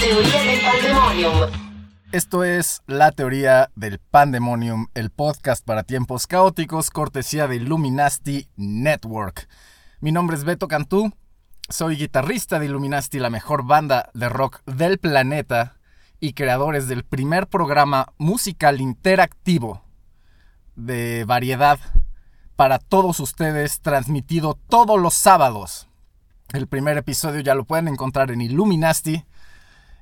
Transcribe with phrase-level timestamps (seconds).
[0.00, 1.32] Teoría del pandemonium.
[2.12, 9.48] Esto es La Teoría del Pandemonium, el podcast para tiempos caóticos, cortesía de Illuminati Network.
[10.00, 11.12] Mi nombre es Beto Cantú,
[11.68, 15.78] soy guitarrista de Illuminati, la mejor banda de rock del planeta,
[16.20, 19.82] y creadores del primer programa musical interactivo
[20.76, 21.78] de variedad
[22.56, 25.88] para todos ustedes, transmitido todos los sábados.
[26.52, 29.24] El primer episodio ya lo pueden encontrar en Illuminati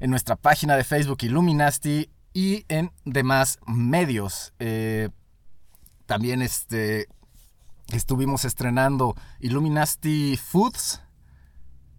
[0.00, 4.52] en nuestra página de Facebook Illuminati y en demás medios.
[4.58, 5.08] Eh,
[6.06, 7.08] también este,
[7.92, 11.02] estuvimos estrenando Illuminati Foods,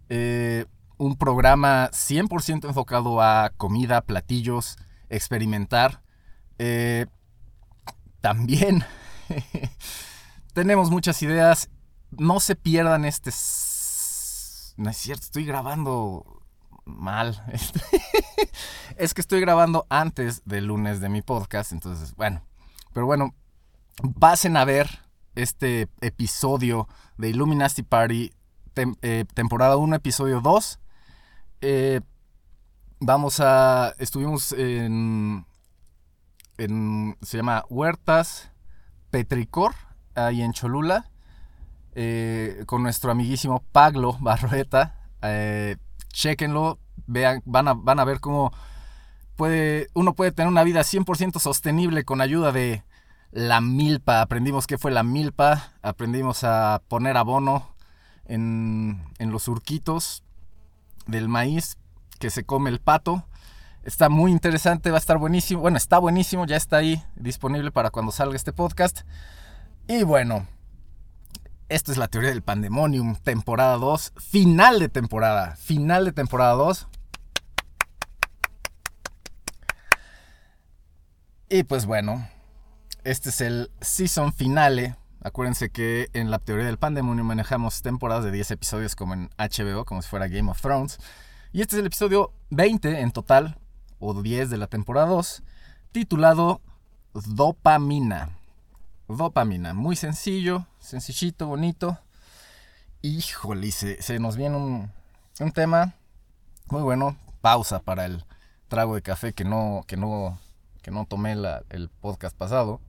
[0.08, 4.76] eh, un programa 100% enfocado a comida, platillos,
[5.08, 6.02] experimentar.
[6.58, 7.06] Eh,
[8.20, 8.84] también
[10.52, 11.70] tenemos muchas ideas.
[12.10, 13.30] No se pierdan este...
[14.76, 16.37] No es cierto, estoy grabando
[16.88, 17.44] mal.
[18.96, 22.42] es que estoy grabando antes del lunes de mi podcast, entonces, bueno.
[22.92, 23.34] Pero bueno,
[24.18, 25.00] pasen a ver
[25.34, 28.32] este episodio de Illuminati Party,
[29.02, 30.80] eh, temporada 1, episodio 2.
[31.60, 32.00] Eh,
[33.00, 33.94] vamos a.
[33.98, 35.46] Estuvimos en.
[36.56, 38.50] en se llama Huertas
[39.10, 39.74] Petricor,
[40.14, 41.10] ahí en Cholula.
[42.00, 44.94] Eh, con nuestro amiguísimo Pablo Barroeta.
[45.22, 45.76] Eh,
[46.12, 48.52] chequenlo, vean, van a, van a ver cómo
[49.36, 52.84] puede, uno puede tener una vida 100% sostenible con ayuda de
[53.30, 54.20] la milpa.
[54.20, 57.74] Aprendimos qué fue la milpa, aprendimos a poner abono
[58.24, 60.24] en, en los surquitos
[61.06, 61.78] del maíz
[62.18, 63.24] que se come el pato.
[63.84, 65.62] Está muy interesante, va a estar buenísimo.
[65.62, 69.02] Bueno, está buenísimo, ya está ahí disponible para cuando salga este podcast.
[69.86, 70.46] Y bueno,
[71.68, 76.88] esta es la teoría del pandemonium, temporada 2, final de temporada, final de temporada 2.
[81.50, 82.26] Y pues bueno,
[83.04, 84.96] este es el season finale.
[85.22, 89.84] Acuérdense que en la teoría del pandemonium manejamos temporadas de 10 episodios como en HBO,
[89.84, 90.98] como si fuera Game of Thrones.
[91.52, 93.58] Y este es el episodio 20 en total,
[93.98, 95.42] o 10 de la temporada 2,
[95.92, 96.60] titulado
[97.12, 98.38] Dopamina.
[99.08, 101.98] Dopamina, muy sencillo, sencillito, bonito.
[103.02, 104.90] Híjole, se, nos viene un,
[105.38, 105.94] un, tema
[106.70, 107.16] muy bueno.
[107.42, 108.24] Pausa para el
[108.68, 110.40] trago de café que no, que no,
[110.82, 112.80] que no tomé la, el podcast pasado.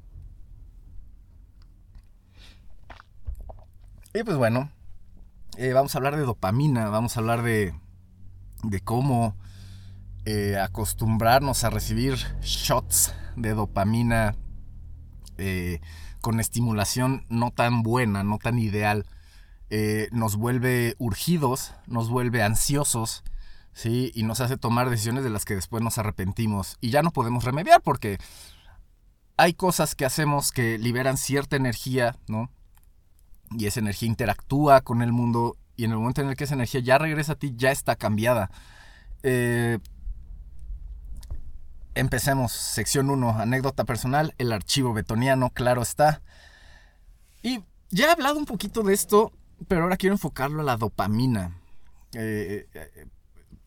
[4.14, 4.72] Y pues bueno,
[5.58, 7.76] eh, vamos a hablar de dopamina, vamos a hablar de,
[8.64, 9.36] de cómo
[10.26, 14.36] eh, acostumbrarnos a recibir shots de dopamina.
[15.38, 15.82] Eh,
[16.22, 19.06] con estimulación no tan buena, no tan ideal,
[19.70, 23.24] eh, nos vuelve urgidos, nos vuelve ansiosos,
[23.74, 24.12] ¿sí?
[24.16, 27.44] Y nos hace tomar decisiones de las que después nos arrepentimos y ya no podemos
[27.44, 28.18] remediar porque
[29.38, 32.50] hay cosas que hacemos que liberan cierta energía, ¿no?
[33.52, 36.56] Y esa energía interactúa con el mundo y en el momento en el que esa
[36.56, 38.52] energía ya regresa a ti, ya está cambiada.
[39.24, 39.80] Eh,
[41.96, 46.22] Empecemos, sección 1, anécdota personal, el archivo betoniano, claro está.
[47.42, 49.32] Y ya he hablado un poquito de esto,
[49.68, 51.60] pero ahora quiero enfocarlo a la dopamina.
[52.14, 53.06] Eh, eh,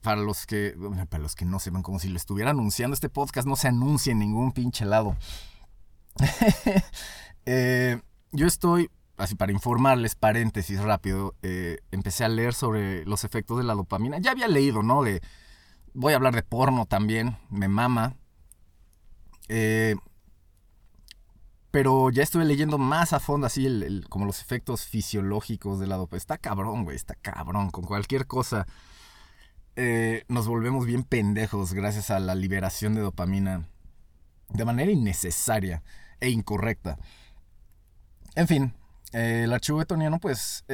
[0.01, 0.77] para los que
[1.09, 4.11] para los que no sepan como si lo estuviera anunciando este podcast no se anuncia
[4.11, 5.17] en ningún pinche lado.
[7.45, 8.01] Eh,
[8.31, 11.35] yo estoy así para informarles paréntesis rápido
[11.91, 14.21] empecé a leer sobre los efectos de la dopamina.
[14.21, 15.23] Ya había leído no de
[15.93, 18.15] voy a hablar de porno también me mama
[19.49, 19.97] eh,
[21.71, 25.97] pero ya estuve leyendo más a fondo así el, como los efectos fisiológicos de la
[25.97, 26.19] dopamina.
[26.19, 27.71] Está cabrón, güey, está cabrón.
[27.71, 28.67] Con cualquier cosa
[29.77, 33.67] eh, nos volvemos bien pendejos gracias a la liberación de dopamina
[34.51, 35.83] de manera innecesaria
[36.21, 36.99] e incorrecta.
[38.35, 38.75] En fin,
[39.13, 40.65] eh, el archivo betoniano pues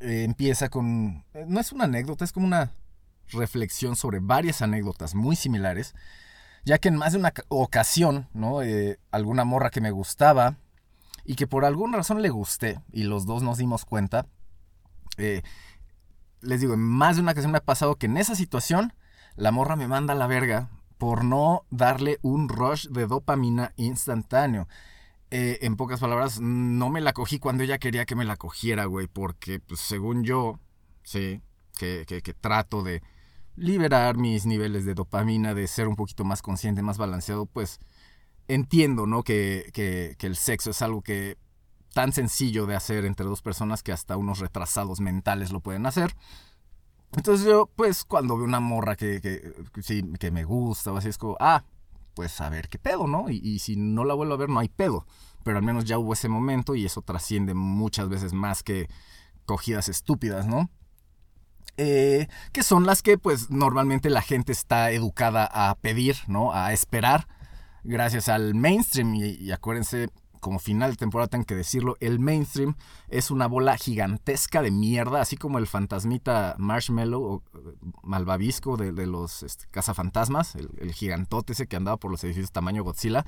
[0.00, 1.24] empieza con...
[1.46, 2.72] No es una anécdota, es como una
[3.28, 5.94] reflexión sobre varias anécdotas muy similares
[6.64, 8.62] ya que en más de una ocasión, ¿no?
[8.62, 10.56] Eh, alguna morra que me gustaba
[11.24, 14.26] y que por alguna razón le gusté y los dos nos dimos cuenta,
[15.16, 15.42] eh,
[16.40, 18.92] les digo, en más de una ocasión me ha pasado que en esa situación
[19.36, 24.68] la morra me manda a la verga por no darle un rush de dopamina instantáneo.
[25.30, 28.84] Eh, en pocas palabras, no me la cogí cuando ella quería que me la cogiera,
[28.84, 30.60] güey, porque pues, según yo,
[31.02, 31.40] sí,
[31.76, 32.04] que,
[32.40, 33.02] trato de
[33.56, 37.80] liberar mis niveles de dopamina, de ser un poquito más consciente, más balanceado, pues
[38.48, 39.22] entiendo, ¿no?
[39.22, 41.38] Que, que, el sexo es algo que
[41.92, 46.16] tan sencillo de hacer entre dos personas que hasta unos retrasados mentales lo pueden hacer.
[47.12, 51.08] Entonces yo, pues, cuando veo una morra que, que, sí, que me gusta o así,
[51.08, 51.64] es como, ah,
[52.14, 53.30] pues a ver qué pedo, ¿no?
[53.30, 55.06] Y, y, si no la vuelvo a ver, no hay pedo.
[55.44, 58.88] Pero al menos ya hubo ese momento y eso trasciende muchas veces más que
[59.46, 60.70] cogidas estúpidas, ¿no?
[61.76, 66.52] Eh, que son las que pues normalmente la gente está educada a pedir, ¿no?
[66.52, 67.26] A esperar,
[67.82, 69.14] gracias al mainstream.
[69.14, 70.08] Y, acuérdense,
[70.40, 72.76] como final de temporada tengo que decirlo, el mainstream
[73.08, 77.42] es una bola gigantesca de mierda, así como el fantasmita Marshmallow o
[78.02, 82.52] malvavisco de, de los este, cazafantasmas, el, el, gigantote ese que andaba por los edificios
[82.52, 83.24] tamaño Godzilla.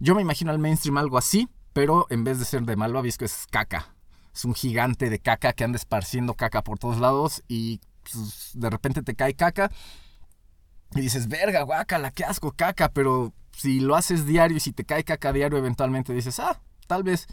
[0.00, 3.46] Yo me imagino al mainstream algo así, pero en vez de ser de malvavisco es
[3.50, 3.95] caca.
[4.36, 8.68] Es un gigante de caca que anda esparciendo caca por todos lados y pues, de
[8.68, 9.70] repente te cae caca
[10.94, 14.84] y dices, verga, guácala, qué asco, caca, pero si lo haces diario y si te
[14.84, 17.26] cae caca diario, eventualmente dices, ah, tal vez,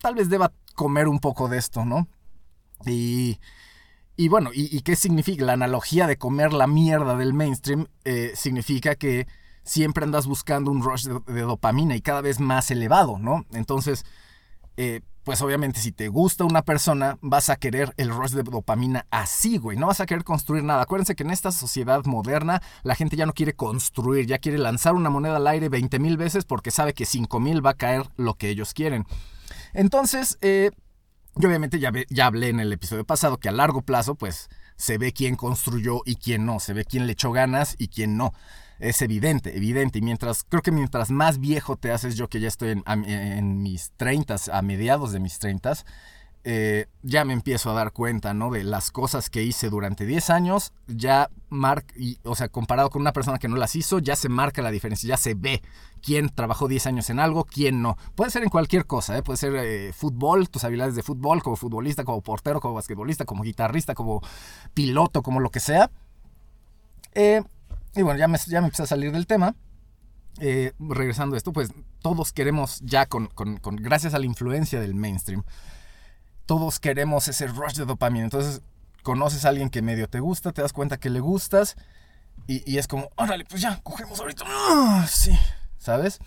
[0.00, 2.06] tal vez deba comer un poco de esto, ¿no?
[2.86, 3.40] Y,
[4.16, 5.44] y bueno, ¿y, ¿y, qué significa?
[5.44, 9.26] La analogía de comer la mierda del mainstream eh, significa que
[9.64, 13.44] siempre andas buscando un rush de, de, dopamina y cada vez más elevado, ¿no?
[13.52, 14.06] Entonces,
[14.76, 19.04] eh, pues obviamente si te gusta una persona, vas a querer el rush de dopamina
[19.10, 19.76] así, güey.
[19.76, 20.80] No vas a querer construir nada.
[20.80, 24.94] Acuérdense que en esta sociedad moderna la gente ya no quiere construir, ya quiere lanzar
[24.94, 28.08] una moneda al aire 20 mil veces porque sabe que 5 mil va a caer
[28.16, 29.04] lo que ellos quieren.
[29.74, 30.70] Entonces, eh,
[31.36, 34.96] yo obviamente ya, ya hablé en el episodio pasado que a largo plazo, pues se
[34.96, 38.32] ve quién construyó y quién no, se ve quién le echó ganas y quién no
[38.78, 39.98] es evidente, evidente.
[39.98, 43.92] Y mientras, creo que mientras más viejo te haces, yo que ya estoy en, mis
[43.96, 45.74] 30, a mediados de mis 30,
[46.44, 48.50] eh, ya me empiezo a dar cuenta, ¿no?
[48.50, 51.92] De las cosas que hice durante 10 años, ya marca,
[52.22, 55.08] o sea, comparado con una persona que no las hizo, ya se marca la diferencia,
[55.08, 55.62] ya se ve
[56.00, 57.96] quién trabajó 10 años en algo, quién no.
[58.14, 59.22] Puede ser en cualquier cosa, ¿eh?
[59.22, 63.42] Puede ser eh, fútbol, tus habilidades de fútbol, como futbolista, como portero, como basquetbolista, como
[63.42, 64.22] guitarrista, como
[64.72, 65.90] piloto, como lo que sea.
[67.14, 67.42] Eh,
[67.98, 69.56] y bueno, ya me, ya me empecé a salir del tema.
[70.40, 74.94] Eh, regresando a esto, pues todos queremos ya con, con, gracias a la influencia del
[74.94, 75.42] mainstream,
[76.46, 78.24] todos queremos ese rush de dopamina.
[78.24, 78.62] Entonces,
[79.02, 81.76] conoces a alguien que medio te gusta, te das cuenta que le gustas
[82.46, 84.44] y, es como, órale, pues ya, cogemos ahorita.
[84.46, 85.04] ¡Ah!
[85.10, 85.36] Sí,
[85.78, 86.20] ¿sabes?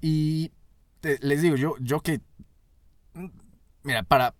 [0.00, 0.52] Y
[1.02, 2.20] les digo, yo, yo que,
[3.82, 4.36] mira, para...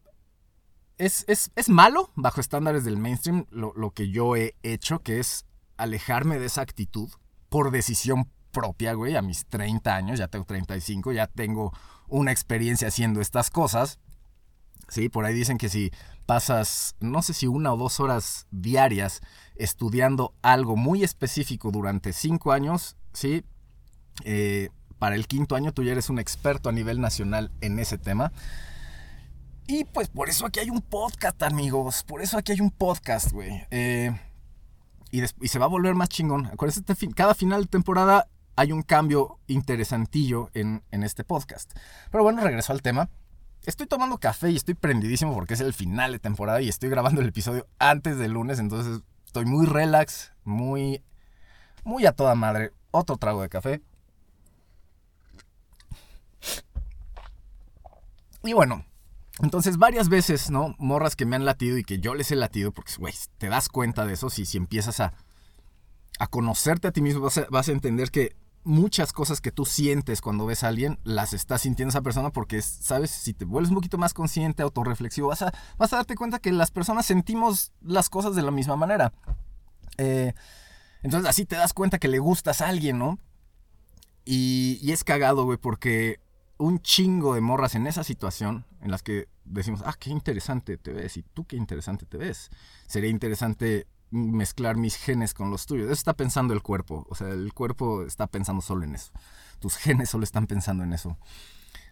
[0.96, 5.18] Es, es, es malo bajo estándares del mainstream lo, lo que yo he hecho, que
[5.18, 5.44] es
[5.76, 7.10] alejarme de esa actitud
[7.48, 11.72] por decisión propia, güey, a mis 30 años, ya tengo 35, ya tengo
[12.08, 13.98] una experiencia haciendo estas cosas.
[14.88, 15.90] Sí, por ahí dicen que si
[16.26, 19.20] pasas, no sé si una o dos horas diarias
[19.56, 23.44] estudiando algo muy específico durante cinco años, sí,
[24.24, 27.98] eh, para el quinto año tú ya eres un experto a nivel nacional en ese
[27.98, 28.32] tema.
[29.66, 33.32] Y pues por eso aquí hay un podcast, amigos, por eso aquí hay un podcast,
[33.32, 33.66] güey.
[33.70, 34.12] Eh,
[35.14, 36.46] y, se va a volver más chingón.
[36.46, 41.72] Acuérdense, este cada final de temporada hay un cambio interesantillo en, en, este podcast.
[42.10, 43.08] Pero bueno, regreso al tema.
[43.64, 47.20] Estoy tomando café y estoy prendidísimo porque es el final de temporada y estoy grabando
[47.20, 51.02] el episodio antes del lunes, entonces estoy muy relax, muy,
[51.84, 52.72] muy a toda madre.
[52.90, 53.82] Otro trago de café.
[58.42, 58.84] Y bueno,
[59.42, 60.76] entonces, varias veces, ¿no?
[60.78, 63.68] Morras que me han latido y que yo les he latido, porque, güey, te das
[63.68, 65.12] cuenta de eso si, si empiezas a,
[66.20, 69.66] a conocerte a ti mismo, vas a, vas a, entender que muchas cosas que tú
[69.66, 73.10] sientes cuando ves a alguien, las estás sintiendo esa persona porque, ¿sabes?
[73.10, 76.52] Si te vuelves un poquito más consciente, autorreflexivo, vas a, vas a darte cuenta que
[76.52, 79.12] las personas sentimos las cosas de la misma manera.
[79.98, 80.32] Eh,
[81.02, 83.18] entonces, así te das cuenta que le gustas a alguien, ¿no?
[84.24, 86.20] Y, y es cagado, güey, porque
[86.58, 90.92] un chingo de morras en esa situación en las que decimos, ah, qué interesante te
[90.92, 92.50] ves y tú qué interesante te ves.
[92.86, 95.86] Sería interesante mezclar mis genes con los tuyos.
[95.86, 97.06] Eso está pensando el cuerpo.
[97.08, 99.12] O sea, el cuerpo está pensando solo en eso.
[99.58, 101.18] Tus genes solo están pensando en eso.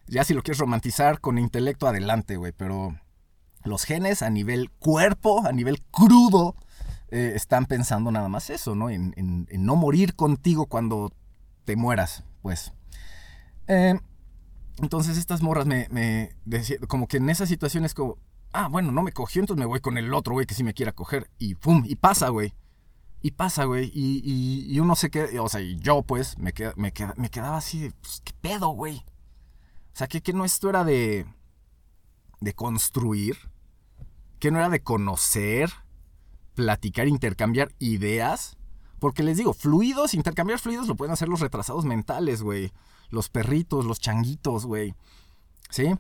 [0.07, 2.53] Ya si lo quieres romantizar con intelecto, adelante, güey.
[2.53, 2.97] Pero
[3.65, 6.55] los genes a nivel cuerpo, a nivel crudo,
[7.11, 8.91] eh, están pensando nada más eso, ¿no?
[8.91, 11.13] En, en, no morir contigo cuando
[11.65, 12.73] te mueras, pues.
[13.67, 13.99] Eh,
[14.79, 18.19] entonces estas morras me, me decían, como que en esas situaciones como,
[18.53, 20.75] ah, bueno, no me cogió, entonces me voy con el otro güey que sí me
[20.75, 21.31] quiera coger.
[21.39, 22.55] Y pum, y pasa, güey.
[23.21, 23.91] Y pasa, güey.
[23.95, 27.31] Y, y, uno se queda, o sea, y yo pues me, queda, me, queda, me
[27.31, 29.05] quedaba así de, pues, ¿qué pedo, güey?
[29.95, 31.27] O sea, que, que no esto era de,
[32.41, 33.37] de construir,
[34.39, 35.71] que no era de conocer,
[36.55, 38.57] platicar, intercambiar ideas.
[38.99, 42.73] Porque les digo, fluidos, intercambiar fluidos lo pueden hacer los retrasados mentales, güey.
[43.13, 44.95] Los perritos, los changuitos, güey.
[45.71, 45.95] ¿Sí?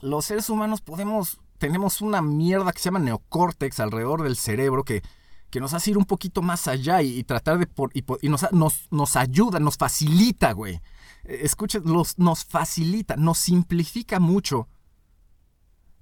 [0.00, 5.02] Los seres humanos podemos tenemos una mierda que se llama neocórtex alrededor del cerebro que,
[5.50, 7.68] que nos hace ir un poquito más allá y, tratar de...
[8.22, 8.46] y, nos,
[8.90, 10.80] nos, ayuda, nos facilita, güey.
[11.24, 14.68] E, escuchen, nos facilita, nos simplifica mucho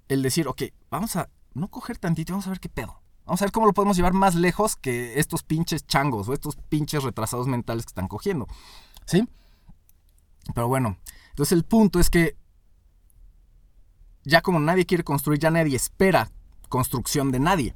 [0.07, 3.01] el decir, ok, vamos a no coger tantito, vamos a ver qué pedo.
[3.25, 6.55] Vamos a ver cómo lo podemos llevar más lejos que estos pinches changos o estos
[6.69, 8.47] pinches retrasados mentales que están cogiendo.
[9.05, 9.27] ¿Sí?
[10.53, 10.97] Pero bueno,
[11.29, 12.35] entonces el punto es que
[14.23, 16.31] ya como nadie quiere construir, ya nadie espera
[16.69, 17.75] construcción de nadie.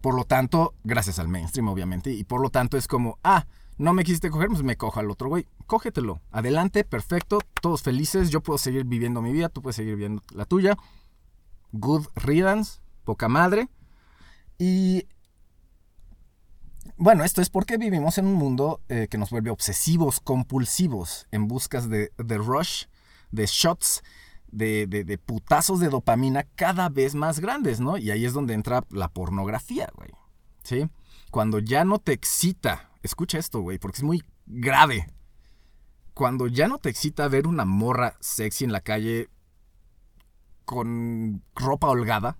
[0.00, 3.46] Por lo tanto, gracias al mainstream, obviamente, y por lo tanto es como, ah,
[3.76, 5.46] no me quisiste coger, pues me cojo al otro güey.
[5.66, 6.20] Cógetelo.
[6.30, 10.44] Adelante, perfecto, todos felices, yo puedo seguir viviendo mi vida, tú puedes seguir viviendo la
[10.44, 10.76] tuya.
[11.72, 13.68] Good riddance, poca madre.
[14.58, 15.06] Y
[16.96, 21.48] bueno, esto es porque vivimos en un mundo eh, que nos vuelve obsesivos, compulsivos, en
[21.48, 22.84] buscas de, de rush,
[23.30, 24.02] de shots
[24.54, 27.98] de, putazos de dopamina cada vez más grandes, ¿no?
[27.98, 30.10] Y ahí es donde entra la pornografía, güey.
[30.62, 30.88] ¿Sí?
[31.30, 35.08] Cuando ya no te excita, escucha esto, güey, porque es muy grave.
[36.14, 39.28] Cuando ya no te excita ver una morra sexy en la calle
[40.64, 42.38] con ropa holgada,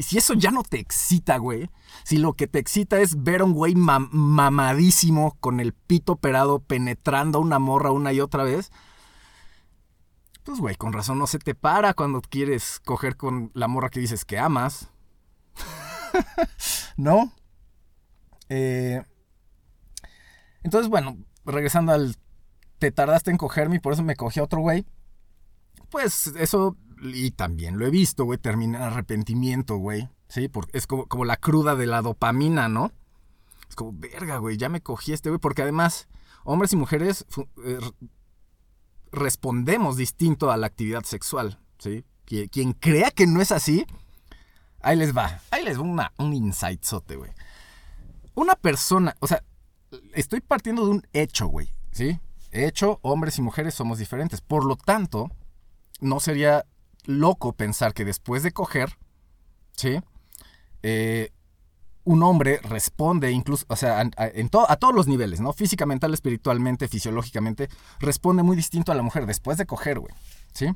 [0.00, 1.68] si eso ya no te excita, güey.
[2.04, 6.60] Si lo que te excita es ver a un güey mamadísimo con el pito operado
[6.60, 8.70] penetrando a una morra una y otra vez,
[10.44, 14.00] pues, güey, con razón no se te para cuando quieres coger con la morra que
[14.00, 14.90] dices que amas.
[16.96, 17.32] ¿No?
[18.48, 19.02] Eh,
[20.62, 22.16] entonces, bueno, regresando al...
[22.78, 24.84] Te tardaste en cogerme y por eso me cogí a otro güey.
[25.88, 30.08] Pues eso, y también lo he visto, güey, termina en arrepentimiento, güey.
[30.28, 32.92] Sí, porque es como, como la cruda de la dopamina, ¿no?
[33.68, 35.40] Es como, verga, güey, ya me cogí este güey.
[35.40, 36.08] Porque además,
[36.44, 37.26] hombres y mujeres
[37.64, 37.78] eh,
[39.10, 41.58] respondemos distinto a la actividad sexual.
[41.78, 42.04] ¿sí?
[42.24, 43.84] Quien crea que no es así,
[44.80, 45.40] ahí les va.
[45.50, 47.32] Ahí les va una, un insightzote, güey.
[48.34, 49.44] Una persona, o sea,
[50.14, 51.74] estoy partiendo de un hecho, güey.
[51.90, 52.18] ¿Sí?
[52.50, 54.40] Hecho, hombres y mujeres somos diferentes.
[54.40, 55.30] Por lo tanto,
[56.00, 56.64] no sería
[57.04, 58.96] loco pensar que después de coger,
[59.76, 60.00] ¿sí?
[60.82, 61.30] Eh,
[62.04, 65.52] un hombre responde incluso, o sea, a, en a todos los niveles, ¿no?
[65.52, 67.68] Física, mental, espiritualmente, fisiológicamente,
[68.00, 70.12] responde muy distinto a la mujer después de coger, güey.
[70.52, 70.66] ¿Sí?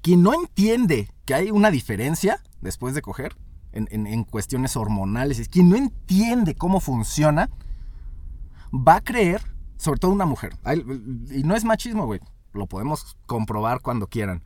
[0.00, 3.36] Quien no entiende que hay una diferencia después de coger,
[3.72, 7.50] en, cuestiones hormonales, quien no entiende cómo funciona,
[8.72, 9.42] va a creer,
[9.76, 10.56] sobre todo una mujer,
[11.30, 12.20] y no es machismo, güey,
[12.52, 14.42] lo podemos comprobar cuando quieran.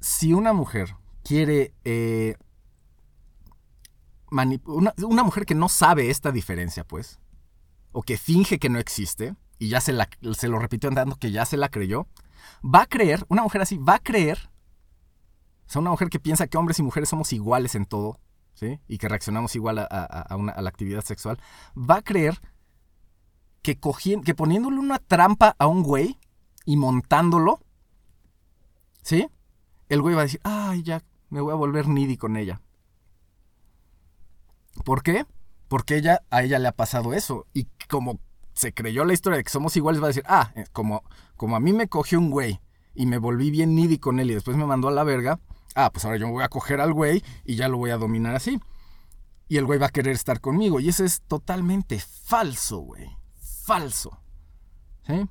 [0.00, 2.36] Si una mujer quiere eh,
[4.30, 7.18] una, mujer que no sabe esta diferencia, pues,
[7.92, 11.30] o que finge que no existe, y ya se, la, se lo repitió andando que
[11.30, 12.06] ya se la creyó,
[12.64, 14.50] va a creer, una mujer así, va a creer,
[15.66, 18.20] o sea, una mujer que piensa que hombres y mujeres somos iguales en todo,
[18.54, 18.80] ¿sí?
[18.88, 21.38] Y que reaccionamos igual a, la actividad sexual,
[21.76, 22.40] va a creer
[23.62, 23.78] que,
[24.24, 26.18] que poniéndole una trampa a un güey
[26.64, 27.60] y montándolo,
[29.02, 29.28] ¿sí?
[29.88, 32.60] El güey va a decir, ay, ya, me voy a volver needy con ella.
[34.84, 35.26] ¿Por qué?
[35.68, 37.46] Porque ella, a ella le ha pasado eso.
[37.52, 38.20] Y como
[38.54, 41.04] se creyó la historia de que somos iguales, va a decir, ah, eh, como,
[41.36, 42.60] como a mí me cogió un güey
[42.94, 45.40] y me volví bien needy con él y después me mandó a la verga,
[45.74, 47.96] ah, pues ahora yo me voy a coger al güey y ya lo voy a
[47.96, 48.60] dominar así.
[49.48, 50.80] Y el güey va a querer estar conmigo.
[50.80, 53.08] Y eso es totalmente falso, güey.
[53.64, 54.20] Falso.
[55.06, 55.26] ¿Sí?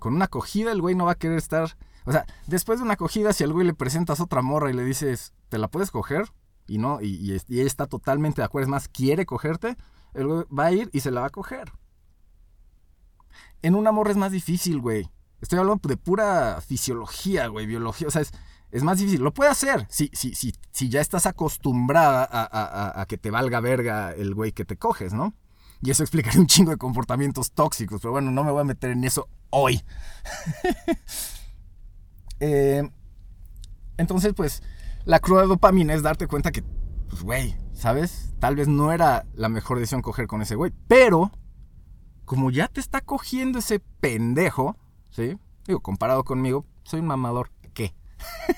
[0.00, 1.76] Con una acogida el güey no va a querer estar...
[2.04, 4.84] O sea, después de una acogida, si al güey le presentas otra morra y le
[4.84, 6.30] dices, ¿te la puedes coger?
[6.66, 9.76] y no, y, y, él está totalmente de acuerdo, es más, quiere cogerte,
[10.14, 11.72] él va a ir y se la va a coger.
[13.62, 15.10] En un amor es más difícil, güey.
[15.40, 19.22] Estoy hablando de pura fisiología, güey, biología, o sea, es, más difícil.
[19.22, 23.60] Lo puede hacer si, si, si, si ya estás acostumbrada a, a, que te valga
[23.60, 25.34] verga el güey que te coges, ¿no?
[25.82, 28.90] Y eso explicaría un chingo de comportamientos tóxicos, pero bueno, no me voy a meter
[28.90, 29.82] en eso hoy.
[32.40, 32.88] eh,
[33.96, 34.62] entonces, pues,
[35.04, 36.62] la cruda dopamina es darte cuenta que,
[37.08, 38.34] pues, güey, ¿sabes?
[38.38, 40.72] Tal vez no era la mejor decisión coger con ese güey.
[40.88, 41.30] Pero,
[42.24, 44.76] como ya te está cogiendo ese pendejo,
[45.10, 45.38] ¿sí?
[45.66, 47.50] Digo, comparado conmigo, soy un mamador.
[47.72, 47.94] ¿Qué?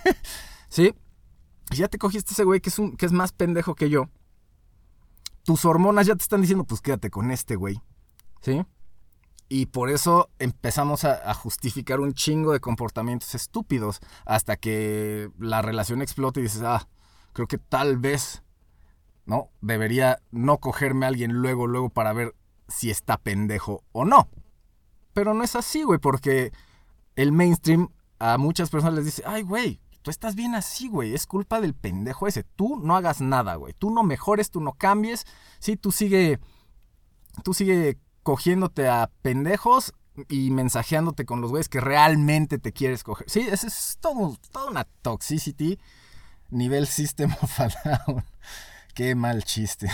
[0.68, 0.94] ¿Sí?
[1.70, 4.08] Ya te cogiste ese güey que es, un, que es más pendejo que yo.
[5.44, 7.80] Tus hormonas ya te están diciendo, pues quédate con este güey.
[8.40, 8.64] ¿Sí?
[9.48, 16.02] Y por eso empezamos a, justificar un chingo de comportamientos estúpidos hasta que la relación
[16.02, 16.88] explota y dices, ah,
[17.32, 18.42] creo que tal vez,
[19.24, 19.50] ¿no?
[19.60, 22.34] Debería no cogerme a alguien luego, luego para ver
[22.66, 24.28] si está pendejo o no.
[25.14, 26.52] Pero no es así, güey, porque
[27.14, 31.26] el mainstream a muchas personas les dice, ay, güey, tú estás bien así, güey, es
[31.26, 32.42] culpa del pendejo ese.
[32.42, 33.74] Tú no hagas nada, güey.
[33.74, 35.24] Tú no mejores, tú no cambies.
[35.60, 36.40] Sí, tú sigue,
[37.44, 39.94] tú sigue cogiéndote a pendejos
[40.28, 43.30] y mensajeándote con los güeyes que realmente te quieres coger.
[43.30, 45.78] Sí, ese es todo, toda una toxicity
[46.50, 48.24] nivel System of a Down.
[48.94, 49.88] Qué mal chiste.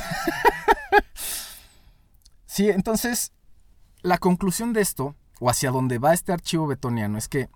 [2.47, 3.33] sí, entonces,
[4.01, 7.51] la conclusión de esto, o hacia dónde va este archivo betoniano, es que...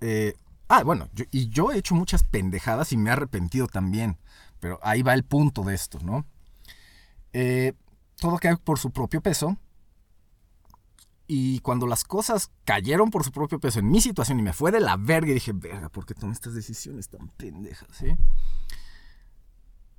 [0.00, 0.34] Eh,
[0.66, 4.18] ah, bueno, y yo he hecho muchas pendejadas y me he arrepentido también.
[4.58, 6.26] Pero ahí va el punto de esto, ¿no?
[7.32, 7.74] Eh,
[8.16, 9.56] todo cae por su propio peso
[11.26, 14.70] y cuando las cosas cayeron por su propio peso en mi situación y me fue
[14.70, 17.88] de la verga y dije, verga, ¿por qué tomé estas decisiones tan pendejas?
[17.92, 18.16] ¿sí?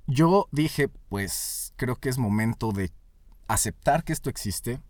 [0.06, 2.92] Yo dije, pues creo que es momento de
[3.48, 4.80] aceptar que esto existe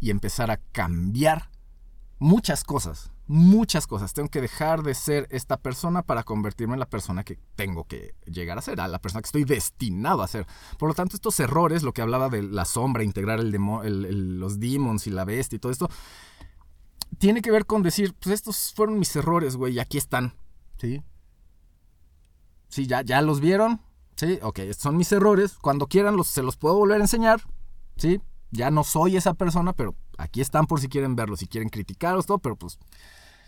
[0.00, 1.50] y empezar a cambiar
[2.20, 4.12] muchas cosas muchas cosas.
[4.12, 8.16] Tengo que dejar de ser esta persona para convertirme en la persona que tengo que
[8.26, 10.48] llegar a ser, a la persona que estoy destinado a ser.
[10.78, 14.58] Por lo tanto, estos errores, lo que hablaba de la sombra, integrar el el, los
[14.58, 15.88] demons y la bestia y todo esto,
[17.18, 20.34] tiene que ver con decir, pues estos fueron mis errores, güey, y aquí están.
[20.78, 21.00] ¿Sí?
[22.68, 23.80] Sí, ya, ya los vieron.
[24.16, 25.56] Sí, ok, estos son mis errores.
[25.60, 27.42] Cuando quieran los, se los puedo volver a enseñar.
[27.96, 28.20] Sí,
[28.50, 32.26] ya no soy esa persona, pero aquí están por si quieren verlo, si quieren criticarlos,
[32.26, 32.78] todo, pero pues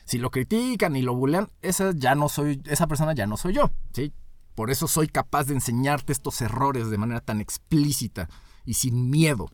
[0.05, 3.55] si lo critican y lo bulean, esa ya no soy, esa persona ya no soy
[3.55, 4.13] yo, ¿sí?
[4.55, 8.29] Por eso soy capaz de enseñarte estos errores de manera tan explícita
[8.65, 9.49] y sin miedo,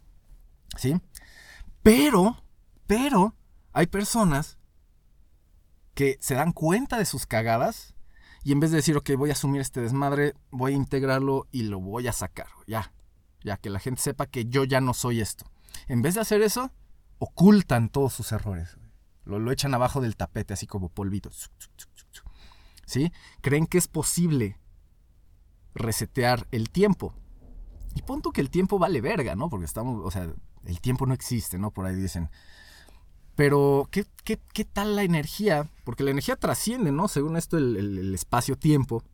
[0.77, 1.01] ¿sí?
[1.83, 2.43] Pero,
[2.87, 3.35] pero,
[3.73, 4.59] hay personas
[5.95, 7.95] que se dan cuenta de sus cagadas
[8.43, 11.63] y en vez de decir, ok, voy a asumir este desmadre, voy a integrarlo y
[11.63, 12.93] lo voy a sacar, ya,
[13.42, 15.44] ya que la gente sepa que yo ya no soy esto.
[15.87, 16.72] En vez de hacer eso,
[17.18, 18.77] ocultan todos sus errores.
[19.24, 21.31] Lo, echan abajo del tapete, así como polvito.
[22.87, 23.12] ¿Sí?
[23.42, 24.57] Creen que es posible
[25.74, 27.14] resetear el tiempo.
[27.94, 29.51] Y punto que el tiempo vale verga, ¿no?
[29.51, 30.33] Porque estamos, o sea,
[30.64, 31.70] el tiempo no existe, ¿no?
[31.70, 32.31] Por ahí dicen.
[33.35, 35.68] Pero, ¿qué, qué, tal la energía?
[35.85, 37.07] Porque la energía trasciende, ¿no?
[37.07, 39.05] Según esto, el, espacio-tiempo.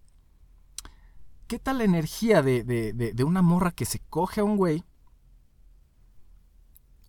[1.47, 4.85] ¿Qué tal la energía de, de, una morra que se coge a un güey?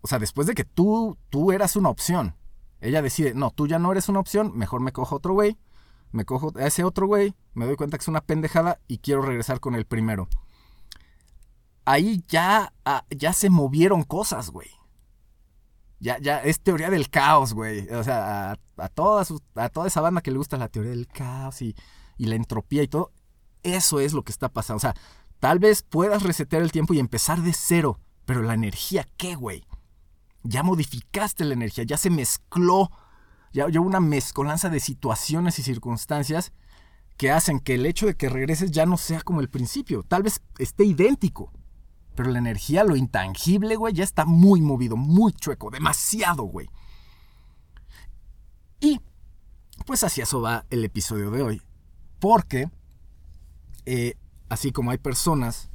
[0.02, 2.36] O sea, después de que tú, tú eras una opción.
[2.82, 5.58] Ella decide, no, tú ya no eres una opción, mejor me cojo otro güey,
[6.12, 9.21] me cojo a ese otro güey, me doy cuenta que es una pendejada y quiero
[9.21, 10.28] regresar con el primero.
[11.86, 14.69] Ahí ya, ah, ya se movieron cosas, güey.
[16.00, 17.88] Ya, ya, es teoría del caos, güey.
[17.89, 21.08] O sea, a, a, toda a toda esa banda que le gusta la teoría del
[21.08, 21.76] caos y,
[22.17, 23.12] y la entropía y todo,
[23.65, 24.78] eso es lo que está pasando.
[24.78, 24.95] O sea,
[25.39, 29.65] tal vez puedas resetear el tiempo y empezar de cero, pero la energía, ¿qué, güey?
[30.45, 32.91] ya modificaste la energía, ya se mezcló,
[33.51, 36.54] ya, hubo una mezcolanza de situaciones y circunstancias
[37.17, 40.04] que hacen que el hecho de que regreses ya no sea como el principio.
[40.04, 41.51] Tal vez esté idéntico,
[42.13, 46.69] pero la energía, lo intangible, güey, ya está muy movido, muy chueco, demasiado, güey.
[48.82, 48.99] Y
[49.86, 51.62] pues hacia eso va el episodio de hoy.
[52.19, 52.69] Porque,
[53.86, 54.15] eh,
[54.50, 55.69] así como hay personas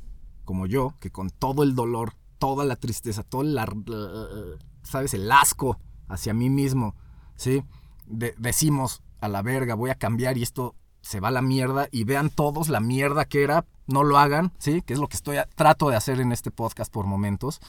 [0.45, 5.15] como yo, que con todo el dolor toda la tristeza, todo el, ¿sabes?
[5.15, 6.97] El asco hacia mí mismo,
[7.37, 7.63] ¿sí?
[8.07, 12.05] decimos, a la verga, voy a cambiar y esto se va a la mierda y
[12.05, 14.83] vean todos la mierda que era, no lo hagan, ¿sí?
[14.83, 17.61] Que es lo que estoy trato de hacer en este podcast por momentos.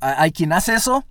[0.00, 1.04] hay quien hace eso,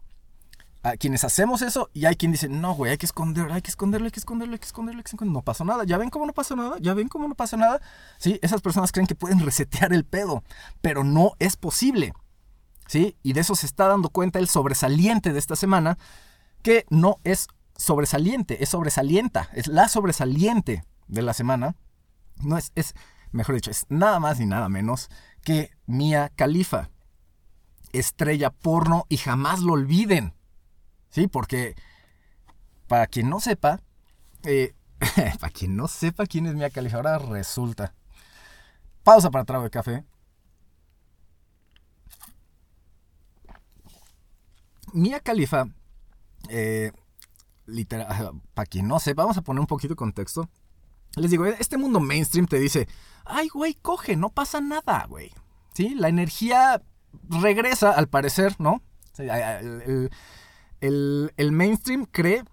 [0.84, 3.72] a quienes hacemos eso y hay quien dice, no, güey, hay que esconderlo, hay que
[3.72, 5.34] esconderlo, hay que esconderlo, hay que esconderlo, hay que esconderlo.
[5.34, 5.86] No pasó nada.
[5.86, 6.76] ¿Ya ven cómo no pasó nada?
[6.82, 7.82] ¿Ya ven cómo no pasa nada?
[8.17, 10.43] Sí, esas personas creen que pueden resetear el pedo,
[10.82, 12.13] pero no es posible.
[12.86, 13.15] ¿Sí?
[13.24, 15.98] Y de eso se está dando cuenta el sobresaliente de esta semana,
[16.62, 21.78] que no es sobresaliente, es sobresalienta, es la sobresaliente de la semana.
[22.41, 22.93] No es, es,
[23.32, 25.10] mejor dicho, es nada más ni nada menos
[25.43, 26.89] que Mia Khalifa,
[27.93, 30.34] estrella porno y jamás lo olviden.
[31.13, 31.76] Sí, porque
[32.88, 33.80] para quien no sepa,
[34.41, 34.73] eh,
[35.39, 37.93] para quien no sepa quién es Mia Khalifa, ahora resulta.
[39.04, 40.04] Pausa para trago de café.
[44.91, 45.67] Mia Khalifa,
[46.49, 46.91] eh,
[47.67, 50.49] literal, para quien no sepa, vamos a poner un poquito de contexto.
[51.15, 52.88] Les digo, este mundo mainstream te dice,
[53.23, 55.32] ay, güey, coge, no pasa nada, güey.
[55.76, 55.93] ¿Sí?
[55.93, 56.82] La energía
[57.30, 58.82] regresa, al parecer, ¿no?
[59.19, 60.10] El,
[60.88, 62.43] el- el mainstream cree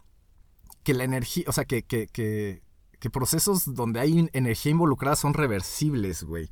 [0.84, 2.62] que la energía, o sea, que, que, que,
[3.10, 6.48] procesos donde hay energía involucrada son reversibles, güey.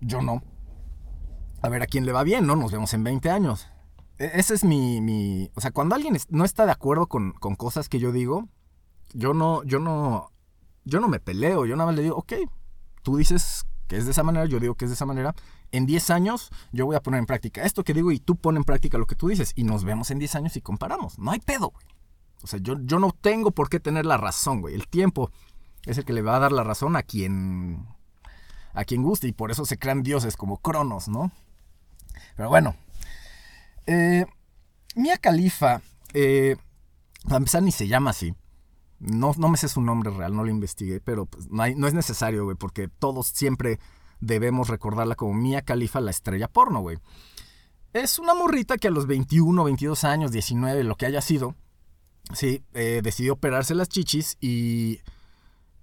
[0.00, 0.42] Yo no.
[1.62, 2.56] A ver a quién le va bien, ¿no?
[2.56, 3.68] Nos vemos en 20 años.
[4.18, 7.54] E- Ese es mi, mi- O sea, cuando alguien no está de acuerdo con, con
[7.54, 8.48] cosas que yo digo,
[9.14, 10.30] yo no, yo no,
[10.84, 12.32] yo no me peleo, yo nada más le digo, ok,
[13.02, 13.64] tú dices
[13.96, 15.34] es de esa manera, yo digo que es de esa manera.
[15.70, 18.56] En 10 años yo voy a poner en práctica esto que digo y tú pon
[18.56, 21.18] en práctica lo que tú dices y nos vemos en 10 años y comparamos.
[21.18, 21.86] No hay pedo, güey.
[22.42, 24.74] O sea, yo, yo no tengo por qué tener la razón, güey.
[24.74, 25.30] El tiempo
[25.86, 27.86] es el que le va a dar la razón a quien
[28.74, 31.30] a quien guste y por eso se crean dioses como Cronos, ¿no?
[32.36, 32.74] Pero bueno,
[33.86, 34.24] eh,
[34.94, 35.82] Mia Khalifa,
[36.14, 36.56] eh,
[37.28, 38.34] empezar ni se llama así.
[39.02, 42.44] No, no me sé su nombre real, no lo investigué, pero pues, no, es necesario,
[42.44, 43.80] güey, porque todos siempre
[44.20, 46.98] debemos recordarla como Mia Khalifa, la estrella porno, güey.
[47.92, 51.56] Es una morrita que a los 21, 22 años, 19, lo que haya sido,
[52.32, 55.00] sí, eh, decidió operarse las chichis y,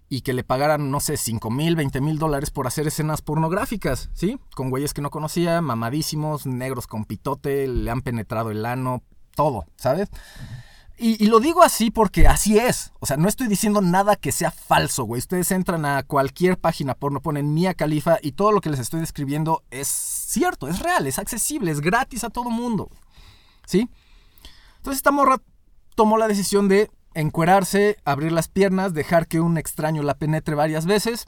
[0.08, 4.10] y que le pagaran, no sé, 5 mil, 20 mil dólares por hacer escenas pornográficas,
[4.14, 4.40] ¿sí?
[4.56, 9.04] Con güeyes que no conocía, mamadísimos, negros con pitote, le han penetrado el ano,
[9.36, 10.10] todo, ¿sabes?
[11.02, 12.92] Y, lo digo así porque así es.
[13.00, 15.20] O sea, no estoy diciendo nada que sea falso, güey.
[15.20, 19.00] Ustedes entran a cualquier página porno, ponen Mia Califa y todo lo que les estoy
[19.00, 22.90] describiendo es cierto, es real, es accesible, es gratis a todo mundo.
[23.66, 23.90] ¿Sí?
[24.78, 25.42] Entonces esta morra
[25.96, 30.86] tomó la decisión de encuerarse, abrir las piernas, dejar que un extraño la penetre varias
[30.86, 31.28] veces,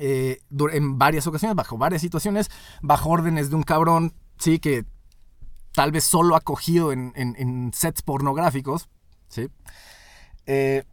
[0.00, 0.40] eh,
[0.72, 2.50] en varias ocasiones, bajo varias situaciones,
[2.82, 4.84] bajo órdenes de un cabrón, sí, que
[5.72, 8.88] tal vez solo acogido en, sets pornográficos,
[9.28, 9.48] ¿sí?
[10.46, 10.84] Eh,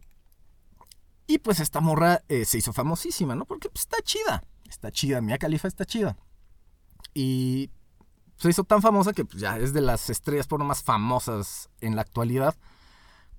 [1.26, 3.44] y pues esta morra eh, se hizo famosísima, ¿no?
[3.44, 6.16] Porque pues, está chida, está chida, Mia Khalifa está chida.
[7.14, 7.70] Y
[8.36, 11.94] se hizo tan famosa que pues, ya es de las estrellas porno más famosas en
[11.94, 12.56] la actualidad,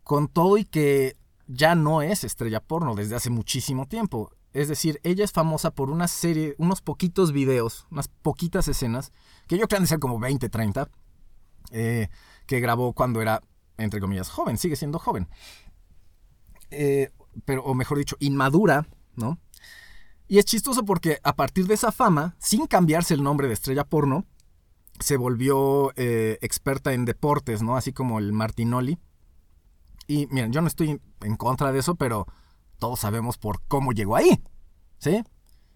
[0.04, 4.32] con todo y que ya no es estrella porno desde hace muchísimo tiempo.
[4.54, 9.12] Es decir, ella es famosa por una serie, unos poquitos videos, unas poquitas escenas,
[9.48, 10.90] que yo creo que han de ser como 20, 30,
[11.72, 12.10] eh,
[12.46, 13.42] que grabó cuando era,
[13.78, 15.28] entre comillas, joven, sigue siendo joven.
[16.70, 17.12] Eh,
[17.46, 19.40] pero, o mejor dicho, inmadura, ¿no?
[20.28, 23.84] Y es chistoso porque a partir de esa fama, sin cambiarse el nombre de estrella
[23.84, 24.26] porno,
[25.00, 27.76] se volvió eh, experta en deportes, ¿no?
[27.76, 28.98] Así como el Martinoli.
[30.08, 32.28] Y miren, yo no estoy en contra de eso, pero
[32.80, 34.42] todos sabemos por cómo llegó ahí,
[35.00, 35.24] ¿sí?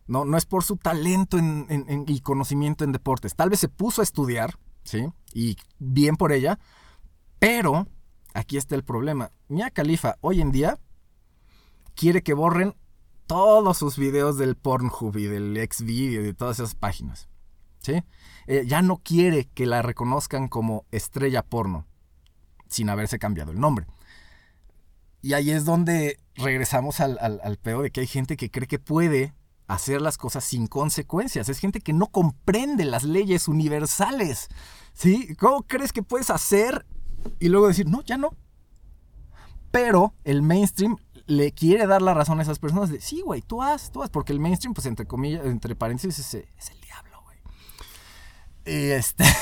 [0.07, 3.35] No, no es por su talento en- en- y conocimiento en deportes.
[3.35, 5.09] Tal vez se puso a estudiar, ¿sí?
[5.33, 6.57] Y bien por ella,
[7.39, 7.87] pero
[8.33, 9.31] aquí está el problema.
[9.49, 10.79] Mia Khalifa hoy en día
[11.95, 12.75] quiere que borren
[13.27, 17.27] todos sus videos del Pornhub y del Xvideo y de todas esas páginas,
[17.81, 18.03] ¿sí?
[18.47, 21.87] Eh, ya no quiere que la reconozcan como estrella porno
[22.67, 23.87] sin haberse cambiado el nombre.
[25.21, 28.67] Y ahí es donde regresamos al, al, al pedo de que hay gente que cree
[28.67, 29.33] que puede
[29.67, 31.49] hacer las cosas sin consecuencias.
[31.49, 34.49] Es gente que no comprende las leyes universales.
[34.93, 35.35] ¿Sí?
[35.35, 36.85] ¿Cómo crees que puedes hacer
[37.39, 38.35] y luego decir, no, ya no?
[39.71, 43.61] Pero el mainstream le quiere dar la razón a esas personas de, sí, güey, tú
[43.61, 44.09] haz, tú haz.
[44.09, 47.37] Porque el mainstream, pues entre comillas, entre paréntesis, es, es el diablo, güey.
[48.65, 49.23] Y este...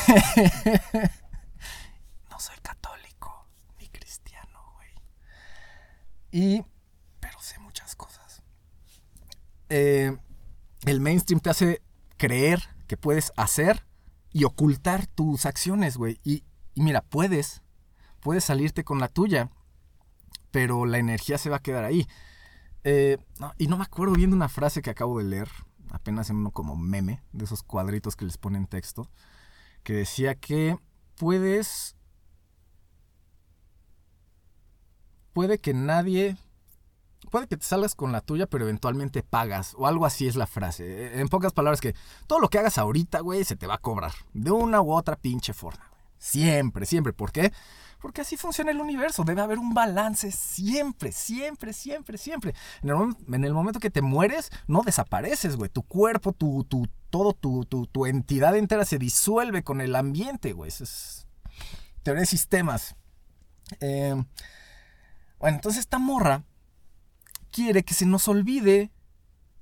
[2.32, 3.48] no soy católico
[3.80, 4.90] ni cristiano, güey.
[6.32, 6.66] Y...
[7.20, 8.42] Pero sé muchas cosas.
[9.76, 10.16] Eh,
[10.86, 11.82] el mainstream te hace
[12.18, 13.84] creer que puedes hacer
[14.32, 16.20] y ocultar tus acciones, güey.
[16.24, 16.44] Y,
[16.76, 17.64] mira, puedes.
[18.20, 19.50] Puedes salirte con la tuya.
[20.52, 22.08] Pero la energía se va a quedar ahí.
[22.84, 23.18] Eh,
[23.58, 25.50] y no me acuerdo viendo una frase que acabo de leer.
[25.90, 27.24] Apenas en uno como meme.
[27.32, 29.10] De esos cuadritos que les ponen texto.
[29.82, 30.78] Que decía que
[31.16, 31.96] puedes...
[35.34, 36.38] Puede que nadie
[37.34, 39.74] puede que te salgas con la tuya, pero eventualmente pagas.
[39.76, 40.86] O algo así es la frase.
[40.86, 41.96] Eh, En pocas palabras, que
[42.28, 44.12] todo lo que hagas ahorita, güey, se te va a cobrar.
[44.34, 45.84] De una u otra pinche forma.
[45.90, 46.02] güey.
[46.20, 47.12] Siempre, siempre.
[47.12, 47.52] ¿Por qué?
[48.00, 49.24] Porque así funciona el universo.
[49.24, 52.54] Debe haber un balance siempre, siempre, siempre, siempre.
[52.84, 55.72] En el, mom- en el momento que te mueres, no desapareces, güey.
[55.72, 60.54] Tu cuerpo, tu, tu, todo, tu, tu, tu entidad entera se disuelve con el ambiente,
[60.54, 60.68] güey.
[60.70, 61.26] Eso es
[62.04, 62.96] teoría de sistemas.
[63.80, 64.24] Eh,
[65.40, 66.44] bueno, entonces esta morra
[67.54, 68.92] quiere que se nos olvide